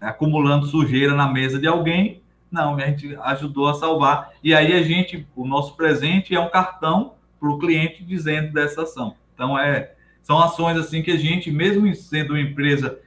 [0.00, 4.30] acumulando sujeira na mesa de alguém, não, a gente ajudou a salvar.
[4.42, 8.82] E aí a gente, o nosso presente é um cartão para o cliente dizendo dessa
[8.82, 9.16] ação.
[9.34, 9.92] Então é,
[10.22, 12.98] são ações assim que a gente, mesmo sendo uma empresa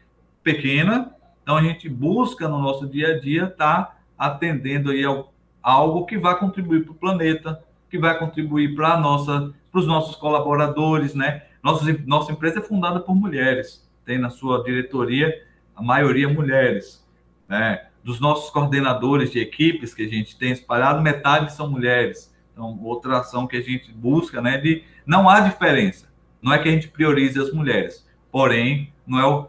[0.43, 5.33] pequena, então a gente busca no nosso dia a dia estar tá atendendo aí ao,
[5.63, 10.15] algo que vai contribuir para o planeta, que vai contribuir para nossa, para os nossos
[10.15, 11.43] colaboradores, né?
[11.61, 15.31] Nossa, nossa empresa é fundada por mulheres, tem na sua diretoria
[15.75, 17.05] a maioria mulheres,
[17.47, 17.85] né?
[18.03, 22.33] Dos nossos coordenadores de equipes que a gente tem espalhado, metade são mulheres.
[22.53, 24.57] Então, outra ação que a gente busca, né?
[24.57, 26.11] De não há diferença.
[26.41, 29.47] Não é que a gente priorize as mulheres, porém, não é o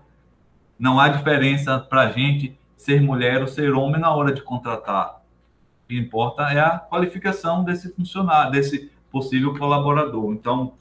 [0.78, 5.22] não há diferença para a gente ser mulher ou ser homem na hora de contratar.
[5.84, 10.32] O que importa é a qualificação desse funcionário, desse possível colaborador.
[10.32, 10.72] Então,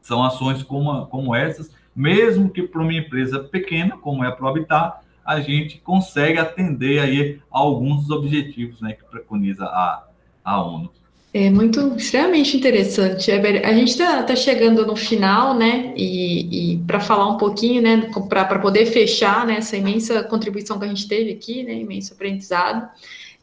[0.00, 5.02] são ações como, como essas, mesmo que para uma empresa pequena, como é a Probitar,
[5.24, 10.06] a gente consegue atender aí alguns dos objetivos né, que preconiza a,
[10.42, 10.90] a ONU.
[11.34, 13.30] É muito, extremamente interessante.
[13.30, 15.92] A gente está tá chegando no final, né?
[15.94, 18.10] E, e para falar um pouquinho, né?
[18.30, 21.74] Para poder fechar né, essa imensa contribuição que a gente teve aqui, né?
[21.74, 22.88] Imenso aprendizado.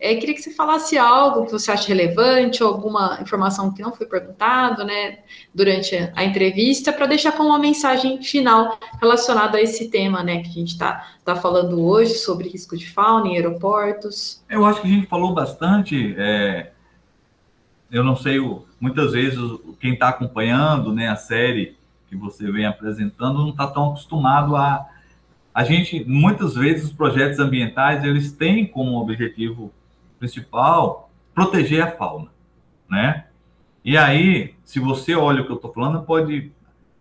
[0.05, 4.05] É, queria que você falasse algo que você acha relevante, alguma informação que não foi
[4.05, 5.19] perguntado, né?
[5.53, 10.43] Durante a entrevista, para deixar com uma mensagem final relacionada a esse tema, né?
[10.43, 14.43] Que a gente está tá falando hoje sobre risco de fauna em aeroportos.
[14.49, 16.15] Eu acho que a gente falou bastante.
[16.17, 16.71] É
[17.91, 18.39] eu não sei,
[18.79, 19.39] muitas vezes
[19.79, 21.77] quem está acompanhando né, a série
[22.09, 24.85] que você vem apresentando não está tão acostumado a.
[25.53, 29.71] A gente, muitas vezes, os projetos ambientais, eles têm como objetivo
[30.19, 32.29] principal proteger a fauna,
[32.89, 33.25] né?
[33.83, 36.51] E aí, se você olha o que eu estou falando, pode,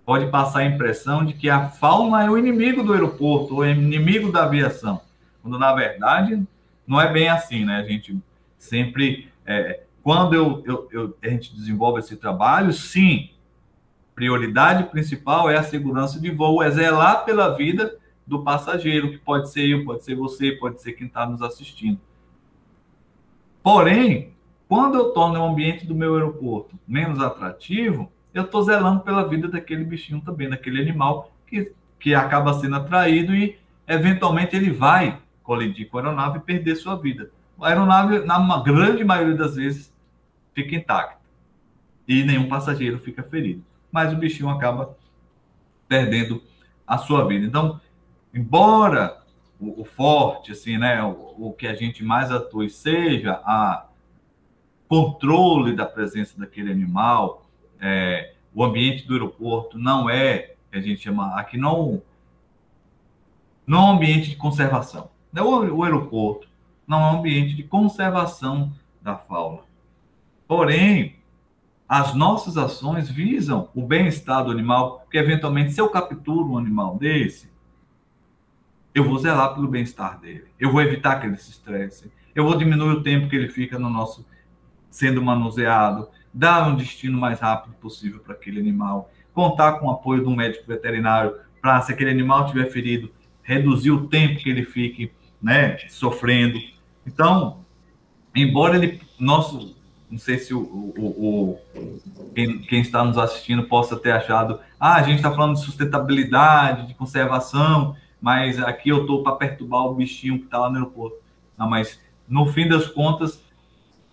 [0.04, 3.68] pode passar a impressão de que a fauna é o inimigo do aeroporto, ou é
[3.68, 5.00] o inimigo da aviação,
[5.40, 6.42] quando, na verdade,
[6.86, 7.76] não é bem assim, né?
[7.76, 8.18] A gente
[8.58, 13.30] sempre é, quando eu, eu, eu, a gente desenvolve esse trabalho, sim,
[14.14, 17.96] prioridade principal é a segurança de voo, é zelar pela vida
[18.26, 21.98] do passageiro, que pode ser eu, pode ser você, pode ser quem está nos assistindo.
[23.64, 24.34] Porém,
[24.68, 29.48] quando eu torno o ambiente do meu aeroporto menos atrativo, eu estou zelando pela vida
[29.48, 33.58] daquele bichinho também, daquele animal que, que acaba sendo atraído e,
[33.88, 37.30] eventualmente, ele vai colidir com a aeronave e perder sua vida.
[37.58, 39.90] A aeronave, na grande maioria das vezes,
[40.52, 41.24] fica intacta
[42.06, 43.64] e nenhum passageiro fica ferido.
[43.90, 44.94] Mas o bichinho acaba
[45.88, 46.42] perdendo
[46.86, 47.46] a sua vida.
[47.46, 47.80] Então,
[48.34, 49.23] embora
[49.60, 53.86] o, o forte, assim, né, o, o, que a gente mais atue seja a
[54.88, 57.46] controle da presença daquele animal,
[57.80, 62.02] é, o ambiente do aeroporto não é, a gente chama aqui não
[63.66, 65.08] não é um ambiente de conservação.
[65.32, 65.40] Né?
[65.40, 66.46] O, o aeroporto
[66.86, 69.62] não é um ambiente de conservação da fauna.
[70.46, 71.16] Porém,
[71.88, 76.98] as nossas ações visam o bem-estar do animal, porque eventualmente, se eu capturo um animal
[76.98, 77.50] desse,
[78.94, 80.44] eu vou zelar pelo bem-estar dele.
[80.58, 82.12] Eu vou evitar que ele se estresse.
[82.34, 84.24] Eu vou diminuir o tempo que ele fica no nosso
[84.88, 90.22] sendo manuseado, dar um destino mais rápido possível para aquele animal, contar com o apoio
[90.22, 93.10] do médico veterinário para, se aquele animal tiver ferido,
[93.42, 95.10] reduzir o tempo que ele fique,
[95.42, 96.60] né, sofrendo.
[97.04, 97.58] Então,
[98.32, 99.74] embora ele nosso
[100.08, 101.60] não sei se o, o, o
[102.34, 106.86] quem, quem, está nos assistindo possa ter achado, ah, a gente está falando de sustentabilidade,
[106.86, 111.18] de conservação, mas aqui eu estou para perturbar o bichinho que está lá no aeroporto.
[111.58, 113.44] Não, mas no fim das contas,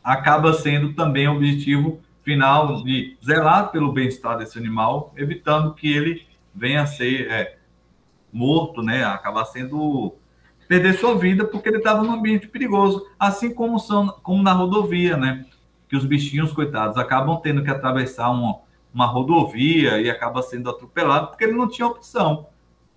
[0.04, 6.28] acaba sendo também o objetivo final de zelar pelo bem-estar desse animal, evitando que ele
[6.54, 7.58] venha a ser é,
[8.34, 9.06] morto, né?
[9.06, 10.18] Acabar sendo
[10.68, 15.16] perder sua vida porque ele estava num ambiente perigoso, assim como são como na rodovia,
[15.16, 15.46] né?
[15.88, 21.46] que os bichinhos, coitados, acabam tendo que atravessar uma rodovia e acaba sendo atropelado porque
[21.46, 22.51] ele não tinha opção.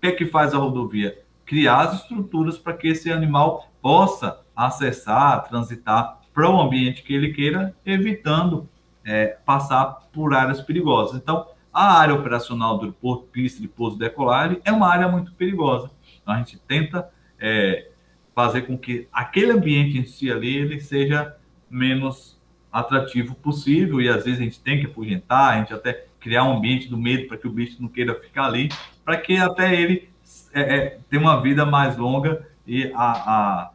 [0.05, 1.17] Que é que faz a rodovia?
[1.47, 7.33] Criar as estruturas para que esse animal possa acessar, transitar para o ambiente que ele
[7.33, 8.69] queira, evitando
[9.03, 11.19] é, passar por áreas perigosas.
[11.19, 15.89] Então, a área operacional do porto, pista de pouso decolagem é uma área muito perigosa.
[16.21, 17.89] Então, a gente tenta é,
[18.35, 21.35] fazer com que aquele ambiente em si ali ele seja
[21.67, 22.39] menos
[22.71, 26.57] atrativo possível e às vezes a gente tem que afugentar, a gente até criar um
[26.57, 28.69] ambiente do medo para que o bicho não queira ficar ali,
[29.03, 30.09] para que até ele
[30.51, 33.71] é, é, tenha uma vida mais longa e, a, a,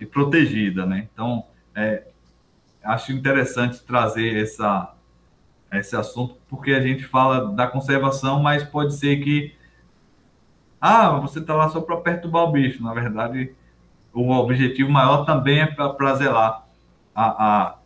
[0.00, 1.06] e protegida, né?
[1.12, 1.44] Então,
[1.76, 2.02] é,
[2.82, 4.92] acho interessante trazer essa,
[5.72, 9.54] esse assunto, porque a gente fala da conservação, mas pode ser que.
[10.80, 12.82] Ah, você está lá só para perturbar o bicho.
[12.82, 13.54] Na verdade,
[14.12, 16.66] o objetivo maior também é para zelar
[17.14, 17.77] a, a,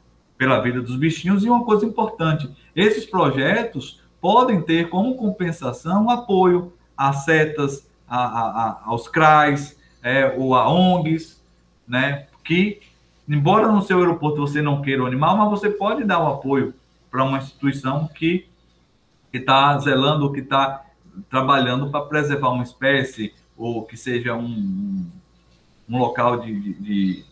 [0.42, 1.44] pela vida dos bichinhos.
[1.44, 8.80] E uma coisa importante: esses projetos podem ter como compensação apoio a setas, a, a,
[8.86, 11.40] aos CRAs, é, ou a ONGs,
[11.86, 12.26] né?
[12.42, 12.80] Que,
[13.28, 16.74] embora no seu aeroporto você não queira o animal, mas você pode dar o apoio
[17.08, 18.48] para uma instituição que
[19.32, 20.84] está zelando, que está
[21.30, 25.08] trabalhando para preservar uma espécie, ou que seja um,
[25.88, 27.24] um local de, de,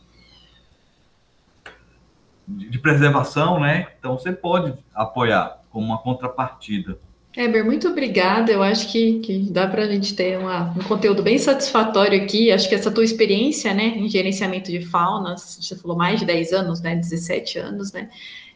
[2.57, 3.88] de preservação, né?
[3.98, 6.98] Então você pode apoiar como uma contrapartida.
[7.36, 8.51] Eber, muito obrigada.
[8.51, 12.51] Eu acho que, que dá para a gente ter uma, um conteúdo bem satisfatório aqui.
[12.51, 16.53] Acho que essa tua experiência né, em gerenciamento de faunas, você falou mais de 10
[16.53, 16.96] anos, né?
[16.96, 18.09] 17 anos, né?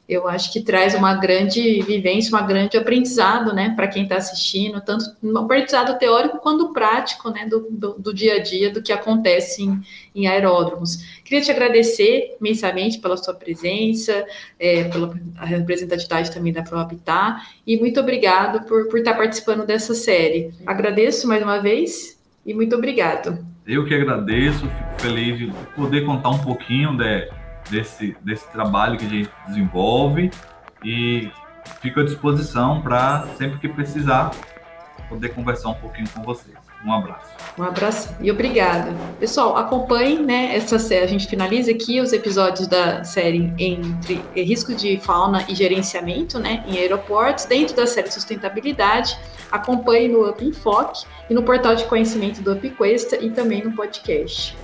[0.07, 4.80] Eu acho que traz uma grande vivência, um grande aprendizado, né, para quem está assistindo,
[4.80, 8.92] tanto um aprendizado teórico quanto prático, né, do, do, do, dia a dia, do que
[8.92, 9.80] acontece em,
[10.14, 11.20] em aeródromos.
[11.24, 14.26] Queria te agradecer imensamente pela sua presença,
[14.59, 19.94] é, pela representatividade também da ProHabitat, e muito obrigado por, por estar tá participando dessa
[19.94, 20.52] série.
[20.66, 23.38] Agradeço mais uma vez e muito obrigado.
[23.66, 27.28] Eu que agradeço, fico feliz de poder contar um pouquinho de né,
[27.70, 30.30] desse, desse trabalho que a gente desenvolve
[30.84, 31.30] e
[31.80, 34.30] fico à disposição para, sempre que precisar,
[35.08, 36.56] poder conversar um pouquinho com vocês.
[36.84, 37.28] Um abraço.
[37.58, 38.92] Um abraço e obrigada.
[39.18, 41.04] Pessoal, acompanhem né, essa série.
[41.04, 46.62] A gente finaliza aqui os episódios da série entre risco de fauna e gerenciamento né,
[46.66, 49.18] em aeroportos, dentro da série Sustentabilidade.
[49.50, 54.54] Acompanhe no Up Enfoque e no portal de conhecimento do UpQuesta e também no podcast.